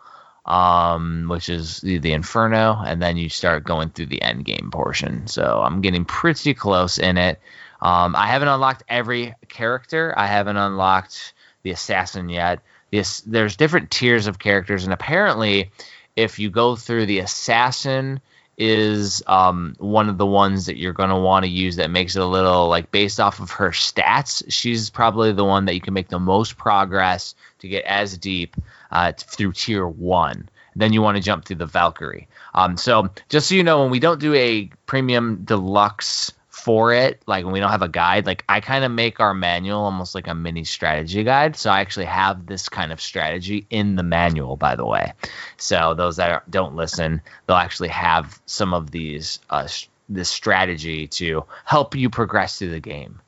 [0.46, 4.70] um, which is the, the Inferno, and then you start going through the end game
[4.72, 5.26] portion.
[5.26, 7.42] So I'm getting pretty close in it.
[7.82, 10.14] Um, I haven't unlocked every character.
[10.16, 12.60] I haven't unlocked the assassin yet.
[12.92, 15.72] This, there's different tiers of characters, and apparently,
[16.16, 18.22] if you go through the assassin
[18.58, 22.16] is um, one of the ones that you're going to want to use that makes
[22.16, 24.44] it a little like based off of her stats.
[24.50, 28.56] She's probably the one that you can make the most progress to get as deep
[28.92, 30.50] uh, through tier one.
[30.76, 32.28] Then you want to jump through the Valkyrie.
[32.54, 37.22] Um, so just so you know, when we don't do a premium deluxe for it
[37.28, 40.16] like when we don't have a guide like i kind of make our manual almost
[40.16, 41.56] like a mini strategy guide.
[41.56, 45.14] So i actually have this kind of strategy in the manual by the way.
[45.58, 49.68] So those that don't listen they'll actually have some of these uh,
[50.10, 53.22] this strategy to help you progress through the game.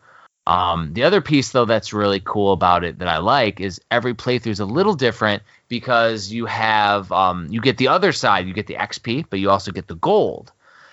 [0.47, 4.15] Um, the other piece though that's really cool about it that i like is every
[4.15, 8.53] playthrough is a little different because you have um, you get the other side you
[8.53, 10.51] get the xp but you also get the gold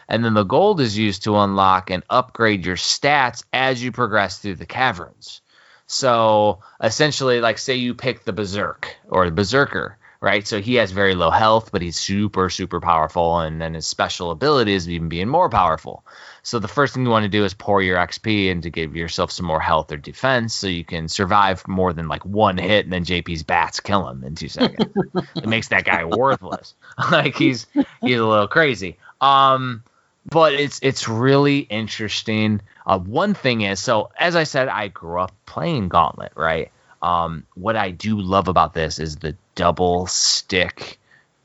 [0.08, 4.38] and then the gold is used to unlock and upgrade your stats as you progress
[4.38, 5.40] through the caverns.
[5.86, 10.46] So essentially, like say you pick the berserk or the berserker, right?
[10.46, 14.30] So he has very low health, but he's super, super powerful, and then his special
[14.32, 16.04] ability is even being more powerful.
[16.42, 18.96] So the first thing you want to do is pour your XP in to give
[18.96, 22.84] yourself some more health or defense, so you can survive more than like one hit,
[22.84, 24.92] and then JP's bats kill him in two seconds.
[25.36, 26.74] it makes that guy worthless.
[27.12, 27.66] like he's
[28.00, 28.98] he's a little crazy.
[29.20, 29.84] Um,
[30.30, 32.60] but it's it's really interesting.
[32.86, 36.70] Uh, one thing is, so as I said, I grew up playing Gauntlet, right?
[37.02, 40.98] Um, what I do love about this is the double stick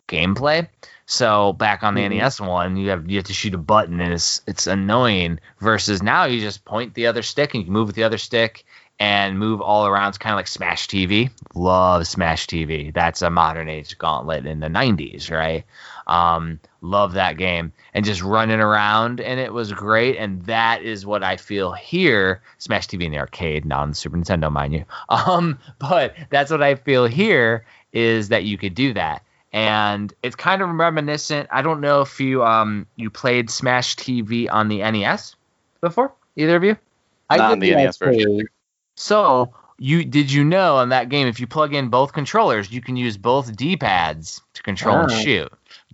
[0.07, 0.67] gameplay.
[1.05, 2.19] So back on the mm-hmm.
[2.19, 5.39] NES one, you have you have to shoot a button, and it's it's annoying.
[5.59, 8.17] Versus now, you just point the other stick, and you can move with the other
[8.17, 8.65] stick
[9.02, 10.10] and move all around.
[10.10, 11.32] It's kind of like Smash TV.
[11.56, 12.93] Love Smash TV.
[12.93, 15.66] That's a modern age Gauntlet in the '90s, right?
[16.06, 20.18] Um, love that game and just running around, and it was great.
[20.18, 22.43] And that is what I feel here.
[22.60, 24.86] Smash TV in the arcade, not on the Super Nintendo, mind you.
[25.10, 29.24] Um, but that's what I feel here is that you could do that.
[29.52, 31.49] And it's kind of reminiscent.
[31.52, 35.36] I don't know if you um you played Smash TV on the NES
[35.82, 36.78] before, either of you.
[37.32, 38.47] I did the NES version.
[38.96, 42.82] So you did you know on that game if you plug in both controllers, you
[42.82, 45.02] can use both D pads to control oh.
[45.02, 45.52] and shoot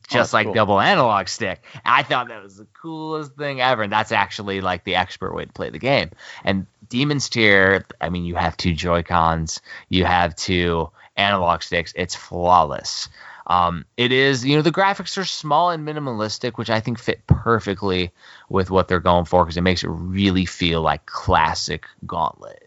[0.07, 0.53] just oh, like cool.
[0.53, 1.63] double analog stick.
[1.85, 3.83] I thought that was the coolest thing ever.
[3.83, 6.11] And that's actually like the expert way to play the game.
[6.43, 11.93] And Demon's Tier, I mean, you have two Joy Cons, you have two analog sticks.
[11.95, 13.09] It's flawless.
[13.47, 17.25] Um, it is, you know, the graphics are small and minimalistic, which I think fit
[17.27, 18.11] perfectly
[18.49, 22.66] with what they're going for because it makes it really feel like classic Gauntlet.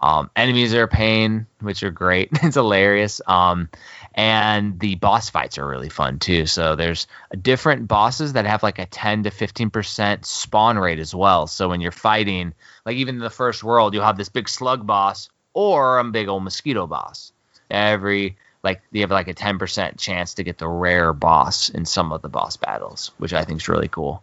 [0.00, 2.30] Um, enemies are a pain, which are great.
[2.42, 3.20] it's hilarious.
[3.26, 3.68] Um,
[4.14, 6.46] and the boss fights are really fun too.
[6.46, 7.06] So there's
[7.40, 11.46] different bosses that have like a 10 to 15% spawn rate as well.
[11.46, 14.86] So when you're fighting, like even in the first world, you'll have this big slug
[14.86, 17.32] boss or a big old mosquito boss.
[17.70, 22.12] Every like you have like a 10% chance to get the rare boss in some
[22.12, 24.22] of the boss battles, which I think is really cool.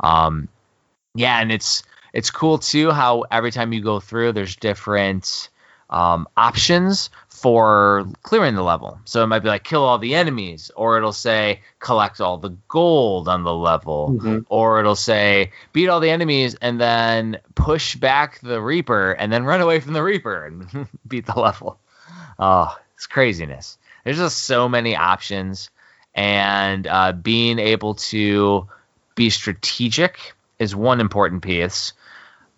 [0.00, 0.48] Um,
[1.14, 1.82] yeah, and it's
[2.12, 5.48] it's cool too how every time you go through, there's different
[5.90, 9.00] um, options for clearing the level.
[9.04, 12.56] So it might be like kill all the enemies, or it'll say collect all the
[12.68, 14.38] gold on the level, mm-hmm.
[14.48, 19.44] or it'll say beat all the enemies and then push back the Reaper and then
[19.44, 21.78] run away from the Reaper and beat the level.
[22.38, 23.76] Oh, it's craziness.
[24.04, 25.70] There's just so many options,
[26.14, 28.68] and uh, being able to
[29.14, 31.92] be strategic is one important piece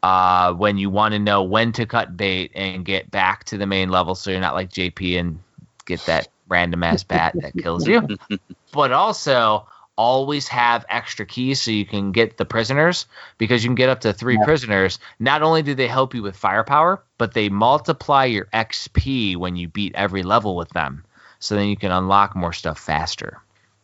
[0.04, 3.66] uh, when you want to know when to cut bait and get back to the
[3.66, 5.38] main level so you're not like JP and
[5.86, 8.06] get that random ass bat that kills you.
[8.72, 13.06] But also always have extra keys so you can get the prisoners
[13.38, 14.44] because you can get up to three yeah.
[14.44, 14.98] prisoners.
[15.20, 19.68] Not only do they help you with firepower, but they multiply your XP when you
[19.68, 21.04] beat every level with them.
[21.38, 23.40] So then you can unlock more stuff faster.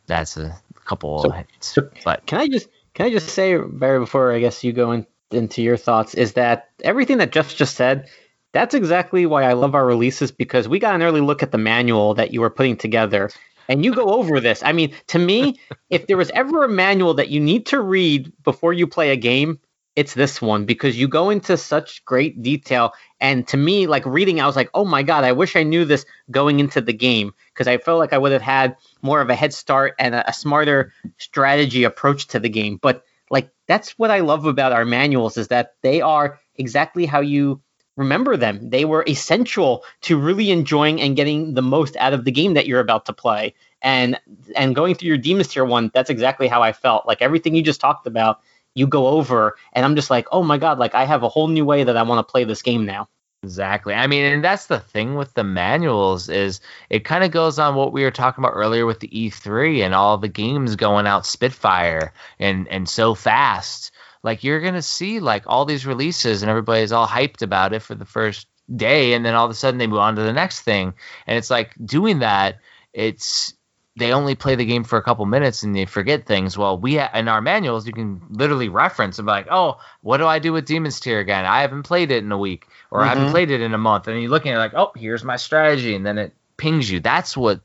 [0.07, 0.55] that's a
[0.85, 1.23] couple.
[1.23, 1.67] So- hits.
[1.67, 4.93] so- but Can I just can I just say, Barry, before I guess you go
[4.93, 8.09] in, into your thoughts, is that everything that Jeff just said,
[8.53, 11.59] that's exactly why I love our releases because we got an early look at the
[11.59, 13.31] manual that you were putting together.
[13.69, 14.63] And you go over this.
[14.65, 15.61] I mean, to me,
[15.91, 19.17] if there was ever a manual that you need to read before you play a
[19.17, 19.61] game,
[19.97, 22.93] it's this one because you go into such great detail.
[23.21, 25.85] And to me, like reading, I was like, oh my God, I wish I knew
[25.85, 29.31] this going into the game because I felt like I would have had more of
[29.31, 32.79] a head start and a, a smarter strategy approach to the game.
[32.81, 37.21] But like that's what I love about our manuals is that they are exactly how
[37.21, 37.63] you
[37.97, 38.71] remember them.
[38.71, 42.67] They were essential to really enjoying and getting the most out of the game that
[42.67, 43.55] you're about to play.
[43.83, 44.19] And
[44.57, 47.07] and going through your Demons Tier one, that's exactly how I felt.
[47.07, 48.41] Like everything you just talked about,
[48.75, 51.49] you go over, and I'm just like, oh my god, like I have a whole
[51.49, 53.09] new way that I want to play this game now.
[53.43, 53.95] Exactly.
[53.95, 56.61] I mean, and that's the thing with the manuals is
[56.91, 59.95] it kind of goes on what we were talking about earlier with the E3 and
[59.95, 63.93] all the games going out Spitfire and and so fast.
[64.23, 67.95] Like you're gonna see like all these releases and everybody's all hyped about it for
[67.95, 70.61] the first day, and then all of a sudden they move on to the next
[70.61, 70.93] thing,
[71.27, 72.59] and it's like doing that.
[72.93, 73.55] It's
[74.01, 76.59] they only play the game for a couple minutes and they forget things.
[76.59, 80.17] Well, we ha- in our manuals you can literally reference and be like, oh, what
[80.17, 81.45] do I do with Demon's Tier again?
[81.45, 83.31] I haven't played it in a week or I haven't Mhm.
[83.31, 85.95] played it in a month, and you're looking at it like, oh, here's my strategy,
[85.95, 86.99] and then it pings you.
[86.99, 87.61] That's what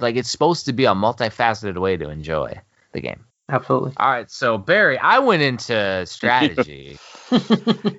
[0.00, 2.60] like it's supposed to be a multifaceted way to enjoy
[2.92, 3.24] the game.
[3.48, 3.92] Absolutely.
[3.98, 6.98] All right, so Barry, I went into strategy.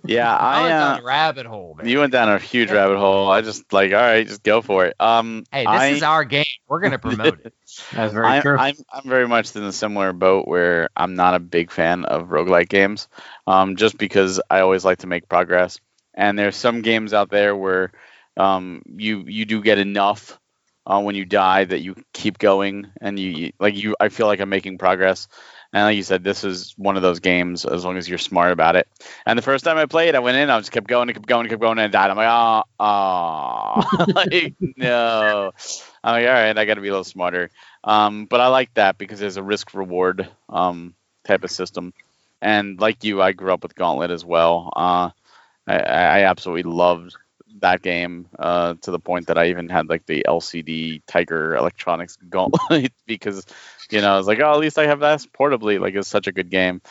[0.06, 0.62] Yeah, I I.
[0.62, 1.76] went Uh, down a rabbit hole.
[1.78, 1.88] Man.
[1.88, 3.30] you went down a huge rabbit hole.
[3.30, 4.96] I just like, all right, just go for it.
[5.00, 6.46] Um, hey, this I, is our game.
[6.68, 7.54] We're gonna promote it.
[7.91, 8.58] That's very I'm, true.
[8.58, 12.28] I'm I'm very much in a similar boat where I'm not a big fan of
[12.30, 13.08] roguelike games,
[13.48, 15.80] um, just because I always like to make progress.
[16.14, 17.91] And there's some games out there where
[18.38, 20.39] um, you you do get enough
[20.86, 23.96] uh, when you die that you keep going, and you, like you.
[24.00, 25.28] I feel like I'm making progress.
[25.74, 28.54] And like you said, this is one of those games as long as you're smart
[28.54, 28.88] about it.
[29.26, 31.28] And the first time I played, I went in, I just kept going, and kept
[31.28, 32.12] going, kept going, and died.
[32.12, 35.52] I'm like, oh, oh, like no.
[36.04, 37.50] I'm like, all right, I got to be a little smarter.
[37.84, 41.94] Um, but I like that because there's a risk reward um, type of system.
[42.42, 44.72] And like you, I grew up with Gauntlet as well.
[44.76, 45.10] Uh,
[45.68, 47.16] I, I absolutely loved
[47.60, 52.18] that game uh, to the point that I even had like the LCD Tiger Electronics
[52.30, 53.46] Gauntlet because
[53.89, 55.80] you know I was like, oh, at least I have that portably.
[55.80, 56.82] Like it's such a good game.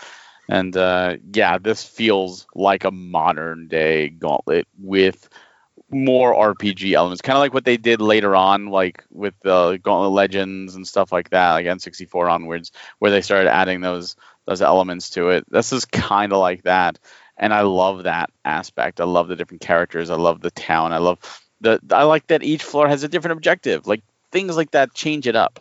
[0.48, 5.28] And uh, yeah, this feels like a modern day Gauntlet with
[5.90, 10.12] more RPG elements, kind of like what they did later on, like with the Gauntlet
[10.12, 15.10] Legends and stuff like that, like N64 onwards, where they started adding those those elements
[15.10, 15.44] to it.
[15.48, 16.98] This is kind of like that,
[17.36, 19.00] and I love that aspect.
[19.00, 20.10] I love the different characters.
[20.10, 20.92] I love the town.
[20.92, 21.18] I love
[21.60, 21.80] the.
[21.90, 23.86] I like that each floor has a different objective.
[23.86, 25.60] Like things like that change it up,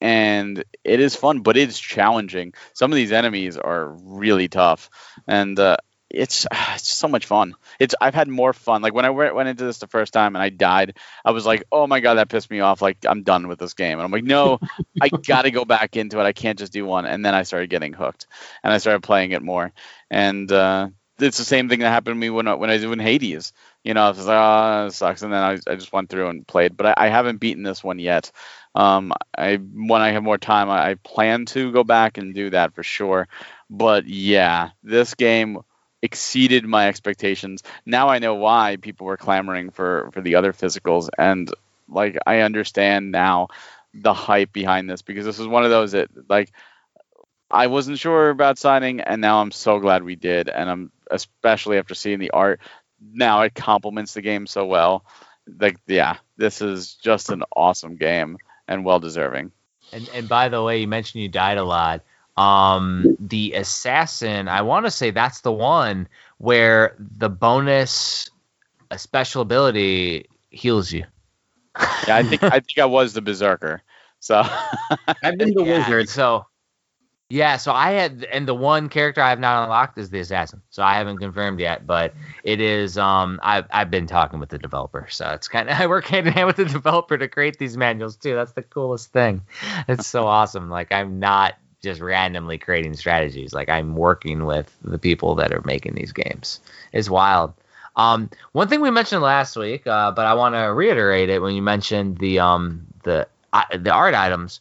[0.00, 2.54] and it is fun, but it's challenging.
[2.74, 4.90] Some of these enemies are really tough,
[5.26, 5.76] and uh,
[6.10, 7.54] it's it's so much fun.
[7.78, 8.82] It's I've had more fun.
[8.82, 11.46] Like when I went, went into this the first time and I died, I was
[11.46, 12.82] like, oh my god, that pissed me off.
[12.82, 13.98] Like I'm done with this game.
[13.98, 14.58] And I'm like, no,
[15.00, 16.24] I got to go back into it.
[16.24, 17.06] I can't just do one.
[17.06, 18.26] And then I started getting hooked,
[18.62, 19.72] and I started playing it more.
[20.10, 20.88] And uh,
[21.18, 23.52] it's the same thing that happened to me when I, when I was in Hades.
[23.84, 25.22] You know, I was like, oh, sucks.
[25.22, 27.82] And then I, I just went through and played, but I, I haven't beaten this
[27.84, 28.32] one yet.
[28.74, 32.50] Um, I when I have more time, I, I plan to go back and do
[32.50, 33.28] that for sure.
[33.70, 35.58] But yeah, this game
[36.02, 37.62] exceeded my expectations.
[37.86, 41.50] Now I know why people were clamoring for for the other physicals, and
[41.88, 43.48] like I understand now
[43.94, 46.52] the hype behind this because this is one of those that like
[47.50, 51.78] I wasn't sure about signing, and now I'm so glad we did, and I'm especially
[51.78, 52.60] after seeing the art.
[53.00, 55.04] Now it complements the game so well.
[55.60, 58.38] Like yeah, this is just an awesome game
[58.68, 59.52] and well deserving.
[59.92, 62.02] And and by the way, you mentioned you died a lot.
[62.36, 68.28] Um, the assassin, I want to say that's the one where the bonus,
[68.90, 71.04] a special ability heals you.
[72.06, 73.82] Yeah, I think I think I was the berserker.
[74.20, 74.42] So
[75.22, 76.08] I've been the Yeah, wizard.
[76.08, 76.46] So,
[77.28, 80.62] yeah, so I had, and the one character I have not unlocked is the assassin.
[80.70, 82.14] So I haven't confirmed yet, but
[82.44, 82.96] it is.
[82.96, 86.28] Um, I've I've been talking with the developer, so it's kind of I work hand
[86.28, 88.34] in hand with the developer to create these manuals too.
[88.36, 89.42] That's the coolest thing.
[89.88, 90.70] It's so awesome.
[90.70, 93.52] Like I'm not just randomly creating strategies.
[93.52, 96.60] Like I'm working with the people that are making these games.
[96.92, 97.54] It's wild.
[97.96, 101.54] Um, one thing we mentioned last week, uh, but I want to reiterate it when
[101.54, 104.60] you mentioned the um the uh, the art items.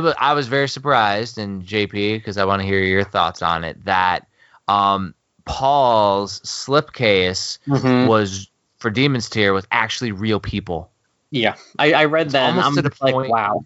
[0.00, 3.84] I was very surprised, and JP, because I want to hear your thoughts on it,
[3.84, 4.26] that
[4.68, 5.14] um,
[5.44, 8.08] Paul's slipcase Mhm.
[8.08, 10.90] was for Demon's Tear was actually real people.
[11.30, 12.50] Yeah, I, I read that.
[12.50, 13.64] Almost I'm to the just like, point- wow.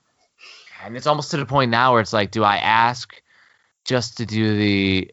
[0.84, 3.20] and it's almost to the point now where it's like, do I ask
[3.84, 5.10] just to do the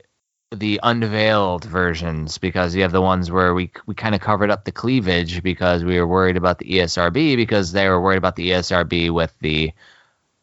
[0.51, 4.63] the unveiled versions because you have the ones where we we kind of covered up
[4.63, 8.51] the cleavage because we were worried about the ESRB because they were worried about the
[8.51, 9.71] ESRB with the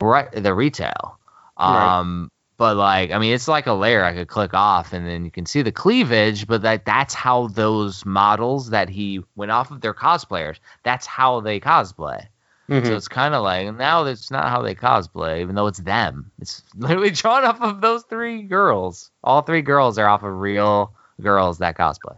[0.02, 1.18] right the retail.
[1.58, 1.98] Right.
[1.98, 5.24] Um but like I mean it's like a layer I could click off and then
[5.24, 9.70] you can see the cleavage but that that's how those models that he went off
[9.70, 12.26] of their cosplayers that's how they cosplay.
[12.68, 12.86] Mhm.
[12.86, 16.30] So it's kind of like now that's not how they cosplay, even though it's them.
[16.40, 19.10] It's literally drawn off of those three girls.
[19.24, 22.16] All three girls are off of real girls that cosplay.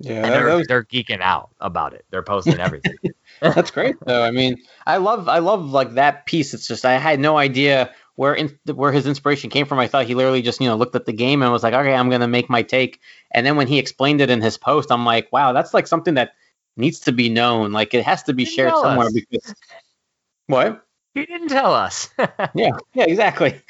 [0.00, 2.04] yeah, And they're, was- they're geeking out about it.
[2.10, 2.96] They're posting everything.
[3.54, 4.22] That's great though.
[4.22, 4.56] I mean,
[4.86, 6.54] I love I love like that piece.
[6.54, 9.78] It's just I had no idea where in, where his inspiration came from.
[9.78, 11.94] I thought he literally just you know looked at the game and was like, okay,
[11.94, 13.00] I'm gonna make my take.
[13.32, 16.14] And then when he explained it in his post, I'm like, wow, that's like something
[16.14, 16.32] that
[16.76, 17.72] needs to be known.
[17.72, 19.12] Like it has to be shared somewhere us.
[19.12, 19.54] because
[20.46, 20.84] what?
[21.14, 22.08] he didn't tell us.
[22.54, 23.60] Yeah, yeah, exactly.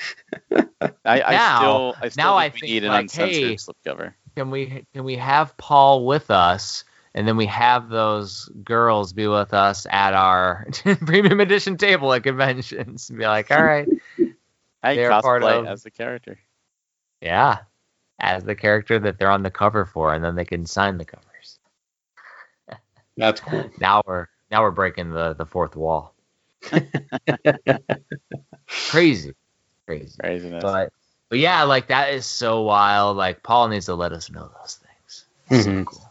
[0.50, 3.34] I, I Now- still, I still now I think we think, need an like, uncensored
[3.34, 4.14] hey- slipcover.
[4.36, 6.84] can we can we have Paul with us?
[7.16, 10.66] And then we have those girls be with us at our
[11.06, 13.08] premium edition table at conventions.
[13.08, 13.88] And be like, all right,
[14.82, 16.38] Hey, They're part cosplay of- as the character.
[17.20, 17.58] yeah,
[18.18, 21.04] as the character that they're on the cover for, and then they can sign the
[21.04, 21.58] covers.
[23.16, 23.70] That's cool.
[23.80, 26.14] now we're now we're breaking the the fourth wall.
[28.66, 29.34] crazy,
[29.86, 30.16] crazy.
[30.18, 30.62] Craziness.
[30.62, 30.92] But
[31.28, 33.16] but yeah, like that is so wild.
[33.16, 35.62] Like Paul needs to let us know those things.
[35.64, 35.86] So Mhm.
[35.86, 36.03] cool.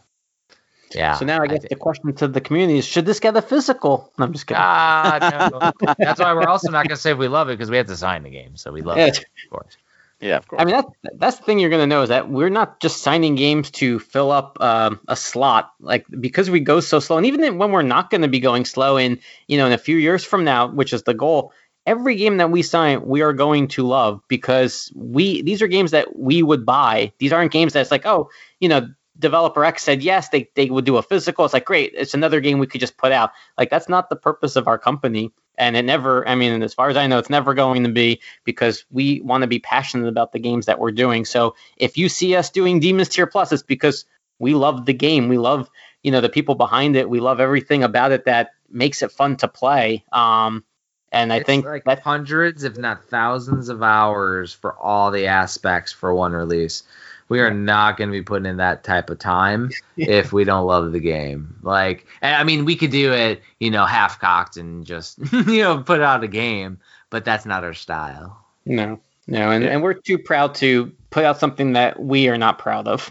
[0.94, 1.14] Yeah.
[1.14, 3.42] So now I guess think- the question to the community is: Should this get a
[3.42, 4.12] physical?
[4.18, 4.62] No, I'm just kidding.
[4.62, 5.94] Ah, no.
[5.98, 8.22] That's why we're also not gonna say we love it because we have to sign
[8.22, 9.06] the game, so we love Yeah.
[9.06, 9.76] it, of course.
[10.20, 10.62] yeah, of course.
[10.62, 13.34] I mean, that's that's the thing you're gonna know is that we're not just signing
[13.34, 17.58] games to fill up um, a slot, like because we go so slow, and even
[17.58, 19.18] when we're not gonna be going slow, in
[19.48, 21.52] you know, in a few years from now, which is the goal,
[21.86, 25.90] every game that we sign, we are going to love because we these are games
[25.90, 27.12] that we would buy.
[27.18, 28.30] These aren't games that's like, oh,
[28.60, 28.88] you know,
[29.18, 31.44] developer X said yes, they they would do a physical.
[31.44, 33.30] It's like great, it's another game we could just put out.
[33.56, 35.32] Like that's not the purpose of our company.
[35.56, 38.20] And it never, I mean, as far as I know, it's never going to be
[38.42, 41.24] because we want to be passionate about the games that we're doing.
[41.24, 44.04] So if you see us doing Demons Tier Plus, it's because
[44.40, 45.28] we love the game.
[45.28, 45.70] We love,
[46.02, 47.08] you know, the people behind it.
[47.08, 50.04] We love everything about it that makes it fun to play.
[50.10, 50.64] Um,
[51.12, 55.28] and I It's think like that hundreds, if not thousands, of hours for all the
[55.28, 56.82] aspects for one release.
[57.28, 60.66] We are not going to be putting in that type of time if we don't
[60.66, 61.56] love the game.
[61.62, 65.78] Like, I mean, we could do it, you know, half cocked and just, you know,
[65.78, 66.78] put out a game,
[67.10, 68.44] but that's not our style.
[68.66, 72.58] no, no, and, and we're too proud to put out something that we are not
[72.58, 73.10] proud of.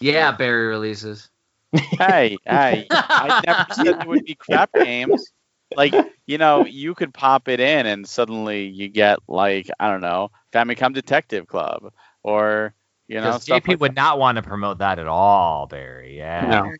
[0.00, 1.30] Yeah, Barry releases.
[1.72, 5.32] hey, hey, I never said there would be crap games.
[5.74, 5.94] Like,
[6.26, 10.30] you know, you could pop it in and suddenly you get like, I don't know,
[10.52, 12.74] Famicom Detective Club or
[13.12, 16.16] you know, Because JP like would not want to promote that at all, Barry.
[16.16, 16.46] Yeah.
[16.48, 16.72] No.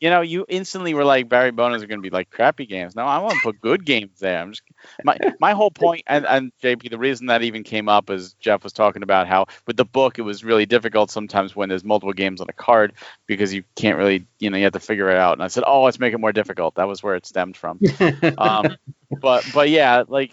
[0.00, 2.96] you know, you instantly were like Barry Bonus are going to be like crappy games.
[2.96, 4.40] No, I want to put good games there.
[4.40, 4.62] I'm just
[5.04, 8.64] my my whole point, and and JP, the reason that even came up is Jeff
[8.64, 12.14] was talking about how with the book it was really difficult sometimes when there's multiple
[12.14, 12.94] games on a card
[13.26, 15.34] because you can't really, you know, you have to figure it out.
[15.34, 16.76] And I said, oh, let's make it more difficult.
[16.76, 17.78] That was where it stemmed from.
[18.38, 18.76] Um,
[19.20, 20.32] but but yeah, like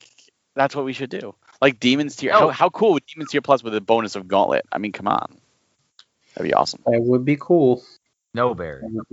[0.55, 1.35] that's what we should do.
[1.61, 2.31] Like Demons Tier.
[2.31, 2.49] How, Oh.
[2.49, 4.65] how cool would Demons Tier Plus with a bonus of Gauntlet?
[4.71, 5.37] I mean, come on,
[6.35, 6.81] that'd be awesome.
[6.85, 7.83] that would be cool.
[8.33, 8.81] No, Barry.
[8.83, 9.09] That would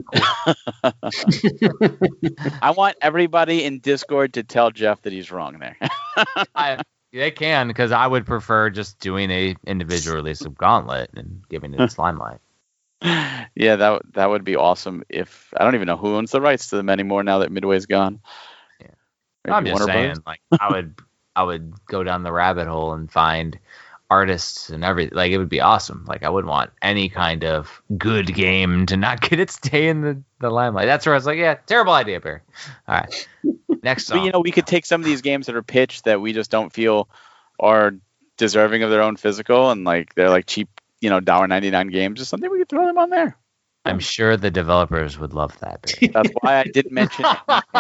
[2.21, 2.53] be cool.
[2.63, 5.77] I want everybody in Discord to tell Jeff that he's wrong there.
[6.55, 6.83] I,
[7.13, 11.73] they can because I would prefer just doing a individual release of Gauntlet and giving
[11.75, 12.39] it its limelight.
[13.03, 15.03] yeah, that that would be awesome.
[15.09, 17.87] If I don't even know who owns the rights to them anymore now that Midway's
[17.87, 18.21] gone.
[18.81, 18.87] Yeah.
[19.45, 20.23] Maybe I'm just Warner saying, Brothers?
[20.27, 20.95] like I would,
[21.37, 23.59] I would go down the rabbit hole and find
[24.11, 25.15] artists and everything.
[25.17, 26.05] Like it would be awesome.
[26.07, 30.01] Like I wouldn't want any kind of good game to not get its day in
[30.01, 30.87] the, the limelight.
[30.87, 32.41] That's where I was like, yeah, terrible idea, Barry.
[32.89, 33.29] All right,
[33.83, 34.19] next song.
[34.19, 36.33] But you know, we could take some of these games that are pitched that we
[36.33, 37.09] just don't feel
[37.61, 37.95] are
[38.37, 40.69] deserving of their own physical, and like they're like cheap,
[41.01, 42.51] you know, dollar ninety nine games or something.
[42.51, 43.37] We could throw them on there.
[43.87, 45.83] I'm sure the developers would love that.
[45.83, 46.09] Barry.
[46.15, 47.39] That's why I didn't mention it.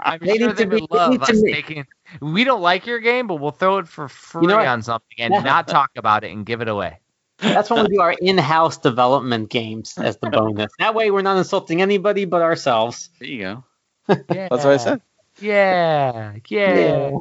[0.00, 1.86] I'm They sure need they to would be- they need love us be- taking.
[2.20, 4.66] We don't like your game, but we'll throw it for free know what?
[4.66, 6.98] on something and not talk about it and give it away.
[7.38, 10.70] That's when we do our in-house development games as the bonus.
[10.78, 13.08] That way, we're not insulting anybody but ourselves.
[13.18, 13.64] There you go.
[14.08, 14.48] Yeah.
[14.50, 15.00] That's what I said.
[15.40, 17.12] Yeah, yeah.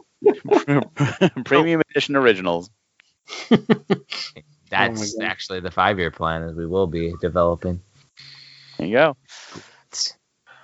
[1.45, 2.69] Premium edition originals.
[4.71, 7.81] Oh that's Oh actually the five-year plan, as we will be developing.
[8.77, 9.17] There you go.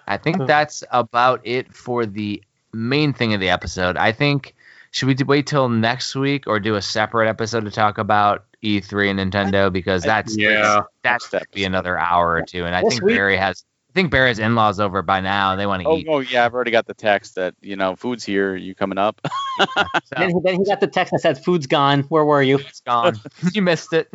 [0.08, 3.98] I think that's about it for the main thing of the episode.
[3.98, 4.56] I think
[4.92, 9.10] should we wait till next week or do a separate episode to talk about E3
[9.10, 10.84] and Nintendo because that's Yeah.
[11.04, 13.64] that's Next be another hour or two, and I This think week- Barry has.
[13.96, 16.08] I think Barry has in-laws over by now, they want to Oh, eat.
[16.10, 18.54] oh yeah, I've already got the text that you know food's here.
[18.56, 19.22] You coming up?
[19.58, 22.02] So Then, he- then he got the text that said, "Food's gone.
[22.10, 23.18] Where were you?" it's gone.
[23.54, 24.10] you missed it.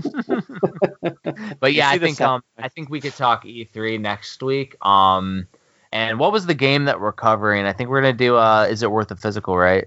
[1.61, 4.77] but yeah, I think um, I think we could talk E3 next week.
[4.85, 5.49] Um,
[5.93, 7.65] and what was the game that we're covering?
[7.65, 8.37] I think we're gonna do.
[8.37, 9.57] Uh, is it worth the physical?
[9.57, 9.87] Right.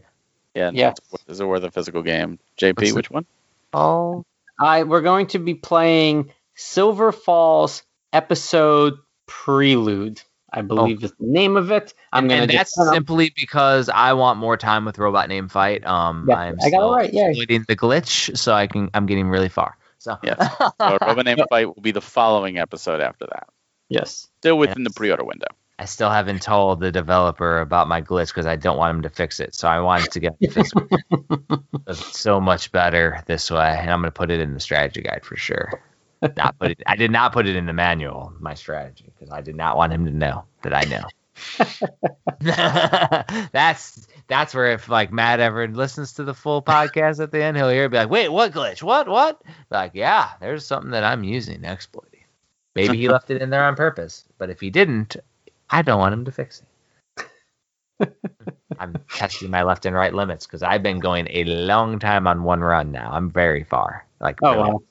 [0.56, 0.72] yeah.
[0.74, 0.98] Yes.
[1.28, 2.40] Is it worth a physical game?
[2.57, 3.26] JP, What's the- which one?
[3.74, 4.26] Oh.
[4.60, 8.95] I we're going to be playing Silver Falls episode
[9.26, 10.22] prelude.
[10.56, 11.95] I believe is the name of it.
[12.12, 15.84] I'm and, gonna and that's simply because I want more time with Robot Named Fight.
[15.84, 17.30] Um, Yeah, I'm I got it still right, yay.
[17.30, 18.91] exploiting the glitch, so I can.
[18.94, 19.76] I'm getting really far.
[19.98, 20.38] So Yes.
[20.80, 23.48] So Robot Named Fight will be the following episode after that.
[23.90, 24.28] yes.
[24.40, 25.48] Still within the pre-order window.
[25.80, 29.10] I still haven't told the developer about my glitch because I don't want him to
[29.10, 29.56] fix it.
[29.56, 30.88] So I wanted to get it physical.
[31.94, 35.26] so much better this way, and I'm going to put it in the strategy guide
[35.26, 35.82] for sure.
[36.38, 36.82] Not put it.
[36.86, 38.34] I did not put it in the manual.
[38.40, 41.04] My strategy because I did not want him to know that I know.
[43.52, 47.58] that's that's where if like Matt ever listens to the full podcast at the end,
[47.58, 48.82] he'll hear it be like, "Wait, what glitch?
[48.84, 49.08] What?
[49.08, 52.22] What?" Like, yeah, there's something that I'm using exploiting.
[52.76, 55.18] Maybe he left it in there on purpose, but if he didn't,
[55.70, 56.68] I don't want him to fix it.
[58.80, 62.44] I'm testing my left and right limits because I've been going a long time on
[62.44, 63.12] one run now.
[63.12, 64.06] I'm very far.
[64.20, 64.84] Like, Oh really- wow.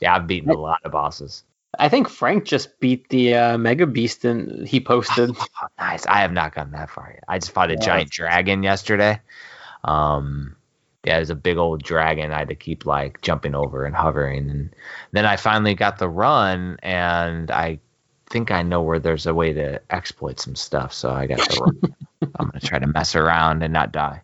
[0.00, 1.44] Yeah, I've beaten a lot of bosses.
[1.78, 5.30] I think Frank just beat the uh, Mega Beast and he posted.
[5.38, 5.46] Oh,
[5.78, 6.04] nice.
[6.06, 7.24] I have not gotten that far yet.
[7.28, 7.80] I just fought a Yeah.
[7.80, 9.20] giant dragon yesterday.
[9.84, 10.56] Um,
[11.04, 12.32] yeah, it was a big old dragon.
[12.32, 14.74] I had to keep like jumping over and hovering, and
[15.12, 17.78] then I finally got the run, and I
[18.28, 20.92] think I know where there's a way to exploit some stuff.
[20.92, 21.80] So I got the run.
[22.38, 24.22] I'm gonna try to mess around and not die.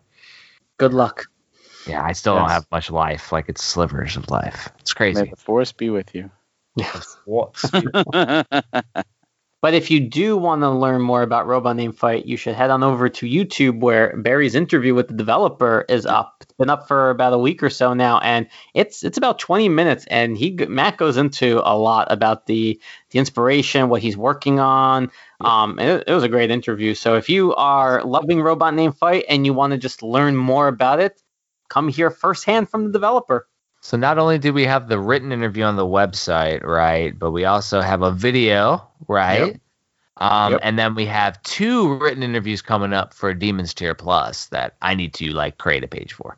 [0.77, 1.23] Good luck.
[1.87, 3.31] Yeah, I still don't have much life.
[3.31, 4.69] Like it's slivers of life.
[4.79, 5.23] It's crazy.
[5.23, 6.29] May the force be with you.
[9.59, 12.69] But if you do want to learn more about Robot Named Fight, you should head
[12.69, 16.35] on over to YouTube where Barry's interview with the developer is up.
[16.41, 19.67] It's been up for about a week or so now, and it's it's about 20
[19.67, 20.05] minutes.
[20.11, 25.09] And he Matt goes into a lot about the the inspiration, what he's working on.
[25.41, 26.93] Um, it, it was a great interview.
[26.93, 30.67] So if you are loving Robot Named Fight and you want to just learn more
[30.67, 31.19] about it,
[31.69, 33.47] come hear firsthand from the developer.
[33.81, 37.45] So not only do we have the written interview on the website, right, but we
[37.45, 39.53] also have a video, right?
[39.53, 39.61] Yep.
[40.19, 40.61] Um, Yep.
[40.63, 44.95] and then we have two written interviews coming up for Demons Tier Plus that I
[44.95, 46.37] need to like create a page for,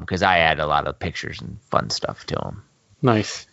[0.00, 2.64] because I add a lot of pictures and fun stuff to them
[3.00, 3.46] Nice.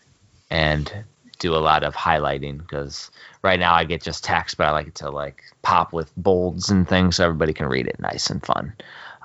[0.49, 0.91] and
[1.37, 3.11] do a lot of highlighting because
[3.43, 6.69] right now I get just text, but I like it to like pop with bolds
[6.71, 8.73] and things so everybody can read it nice and fun.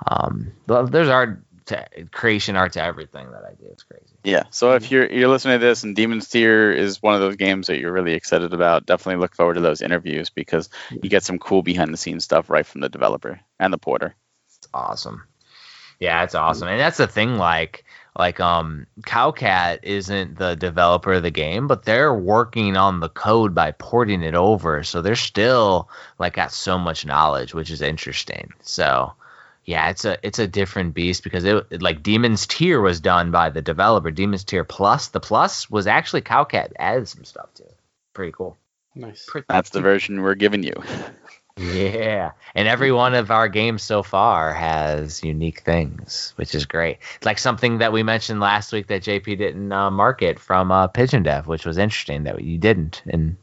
[0.07, 3.67] Um, but there's art to creation art to everything that I do.
[3.71, 4.15] It's crazy.
[4.23, 4.43] Yeah.
[4.51, 7.67] So if you're you're listening to this and Demon's Tier is one of those games
[7.67, 11.39] that you're really excited about, definitely look forward to those interviews because you get some
[11.39, 14.15] cool behind the scenes stuff right from the developer and the porter.
[14.47, 15.23] It's awesome.
[15.99, 16.67] Yeah, it's awesome.
[16.67, 17.85] And that's the thing like
[18.17, 23.55] like um Cowcat isn't the developer of the game, but they're working on the code
[23.55, 24.83] by porting it over.
[24.83, 25.89] So they're still
[26.19, 28.53] like got so much knowledge, which is interesting.
[28.61, 29.13] So
[29.65, 33.31] yeah, it's a it's a different beast because it it- like Demon's Tier was done
[33.31, 34.11] by the developer.
[34.11, 37.77] Demon's Tier Plus, the Plus was actually Cowcat added some stuff to it.
[38.13, 38.57] Pretty cool.
[38.93, 39.25] Nice.
[39.27, 40.73] Pretty That's the version we're giving you.
[41.57, 46.97] Yeah, and every one of our games so far has unique things, which is great.
[47.15, 50.87] It's like something that we mentioned last week that JP didn't uh, market from uh,
[50.87, 53.01] Pigeon Dev, which was interesting that you didn't.
[53.07, 53.37] And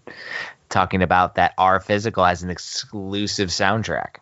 [0.69, 4.17] talking about that R Physical as an exclusive soundtrack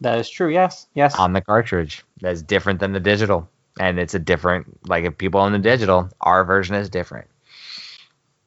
[0.00, 0.48] That is true.
[0.52, 0.86] Yes.
[0.94, 1.14] Yes.
[1.18, 3.48] on the cartridge that's different than the digital,
[3.80, 4.88] and it's a different.
[4.88, 7.26] Like if people own the digital, our version is different.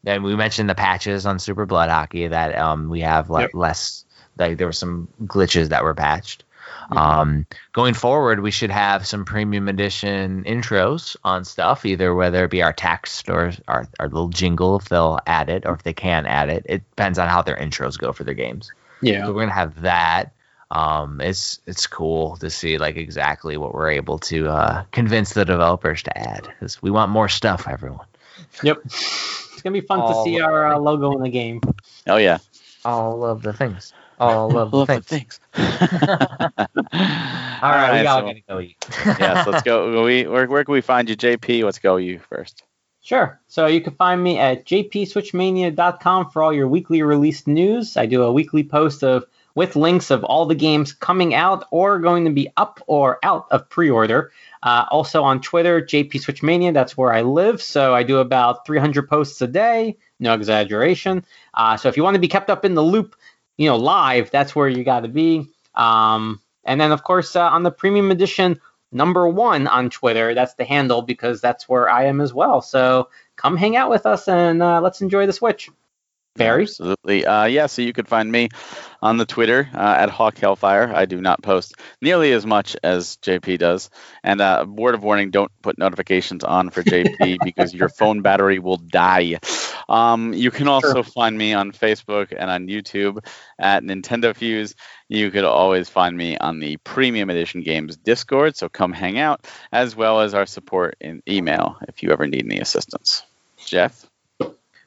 [0.03, 3.51] Then we mentioned the patches on Super Blood Hockey that um, we have le- Yep.
[3.53, 4.05] less.
[4.37, 6.43] Like there were some glitches that were patched.
[6.89, 12.51] Um, going forward, we should have some premium edition intros on stuff, either whether it
[12.51, 15.93] be our text or our, our little jingle if they'll add it or if they
[15.93, 16.65] can add it.
[16.67, 18.71] It depends on how their intros go for their games.
[19.01, 19.25] yeah.
[19.25, 20.33] So we're gonna have that.
[20.71, 25.43] Um, it's it's cool to see like exactly what we're able to uh, convince the
[25.43, 28.07] developers to add because we want more stuff, everyone.
[28.63, 28.81] Yep.
[29.53, 31.61] It's gonna be fun to see our uh, logo in the game.
[32.07, 32.39] Oh yeah.
[32.83, 33.93] All of the things.
[34.19, 35.05] All of the things.
[35.05, 35.39] things.
[35.53, 35.67] All
[37.61, 38.75] right, we all so, gonna go eat.
[39.05, 40.03] yes, let's go.
[40.03, 41.63] We where, where can we find you, JP?
[41.63, 42.63] Let's go you first.
[43.01, 43.39] Sure.
[43.47, 47.97] So you can find me at jpswitchmania.com for all your weekly released news.
[47.97, 49.25] I do a weekly post of
[49.55, 53.47] with links of all the games coming out or going to be up or out
[53.51, 54.31] of pre-order.
[54.63, 56.73] Uh, also on Twitter, JP Switchmania.
[56.73, 57.61] That's where I live.
[57.61, 59.97] So I do about 300 posts a day.
[60.19, 61.25] No exaggeration.
[61.53, 63.15] Uh, so if you want to be kept up in the loop,
[63.57, 65.47] you know, live, that's where you got to be.
[65.75, 68.59] Um, and then of course uh, on the premium edition,
[68.91, 70.33] number one on Twitter.
[70.33, 72.61] That's the handle because that's where I am as well.
[72.61, 75.69] So come hang out with us and uh, let's enjoy the Switch.
[76.35, 76.63] Barry?
[76.63, 77.25] Absolutely.
[77.25, 78.49] Uh, yeah, so you could find me
[79.01, 80.91] on the Twitter uh, at Hawk Hellfire.
[80.95, 83.89] I do not post nearly as much as JP does.
[84.23, 88.59] And uh, word of warning don't put notifications on for JP because your phone battery
[88.59, 89.39] will die.
[89.89, 91.03] Um, you can also sure.
[91.03, 93.25] find me on Facebook and on YouTube
[93.59, 94.75] at Nintendo Fuse.
[95.09, 99.45] You could always find me on the Premium Edition Games Discord, so come hang out,
[99.71, 103.23] as well as our support in email if you ever need any assistance.
[103.57, 104.05] Jeff?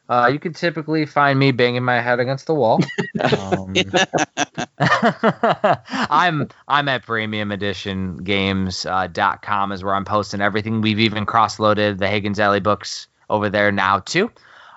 [0.08, 2.78] Uh, you can typically find me banging my head against the wall.
[3.22, 3.74] Um,
[4.78, 10.80] I'm I'm at premiumeditiongames.com uh, is where I'm posting everything.
[10.80, 14.32] We've even cross-loaded the Hagen's Alley books over there now too.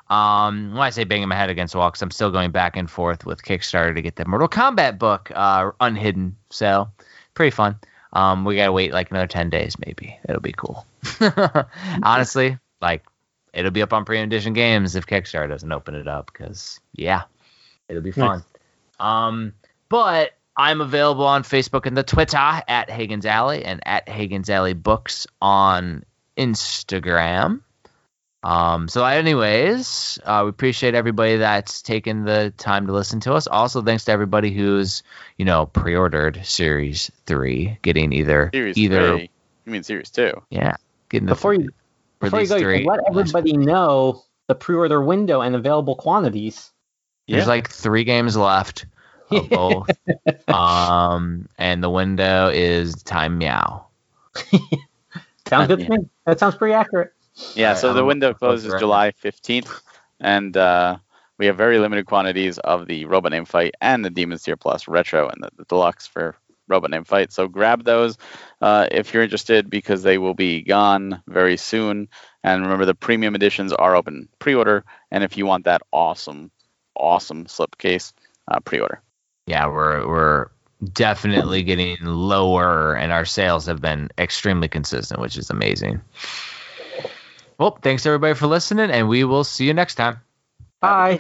[0.09, 2.77] Um, when I say banging my head against the wall, because I'm still going back
[2.77, 6.37] and forth with Kickstarter to get the Mortal Kombat book uh, unhidden.
[6.49, 6.89] So
[7.33, 7.77] pretty fun.
[8.13, 10.17] Um, we gotta wait like another ten days, maybe.
[10.29, 10.85] It'll be cool.
[12.03, 13.03] Honestly, like
[13.57, 17.23] it'll be up on Premium Edition Games if Kickstarter doesn't open it up, because yeah,
[17.89, 18.39] it'll be fun.
[18.39, 18.43] Nice.
[18.99, 19.53] Um,
[19.89, 24.73] but I'm available on Facebook and the Twitter at Hagen's Alley and at Hagen's Alley
[24.73, 26.03] Books on
[26.37, 27.61] Instagram.
[28.43, 33.47] Um, so, anyways, uh, we appreciate everybody that's taken the time to listen to us.
[33.47, 35.01] Also, thanks to everybody who's
[35.37, 39.17] you know pre-ordered Series Three, getting either series either.
[39.17, 39.29] Three.
[39.65, 40.43] You mean Series Two?
[40.49, 40.75] Yeah,
[41.09, 41.69] getting before you
[42.19, 42.85] before you go, three.
[42.85, 46.71] let everybody know the pre-order window and available quantities.
[47.27, 47.47] There's yeah.
[47.47, 48.85] like three games left
[49.31, 49.89] of both,
[50.47, 53.85] um, and the window is time meow.
[55.47, 55.97] sounds good to me.
[56.25, 57.13] That sounds pretty accurate.
[57.55, 59.81] Yeah, so the window closes July 15th,
[60.19, 60.97] and uh,
[61.37, 64.87] we have very limited quantities of the Robot Named Fight and the Demon's Tier Plus
[64.87, 66.35] Retro and the, the Deluxe for
[66.67, 67.31] Robot Named Fight.
[67.31, 68.17] So grab those
[68.61, 72.09] uh, if you're interested because they will be gone very soon.
[72.43, 76.51] And remember, the premium editions are open pre-order, and if you want that awesome,
[76.95, 78.13] awesome slipcase,
[78.47, 79.01] uh, pre-order.
[79.47, 80.47] Yeah, we're we're
[80.93, 86.01] definitely getting lower, and our sales have been extremely consistent, which is amazing.
[87.57, 90.19] Well, thanks everybody for listening, and we will see you next time.
[90.79, 91.17] Bye.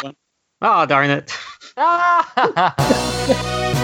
[0.61, 1.35] Oh, darn it.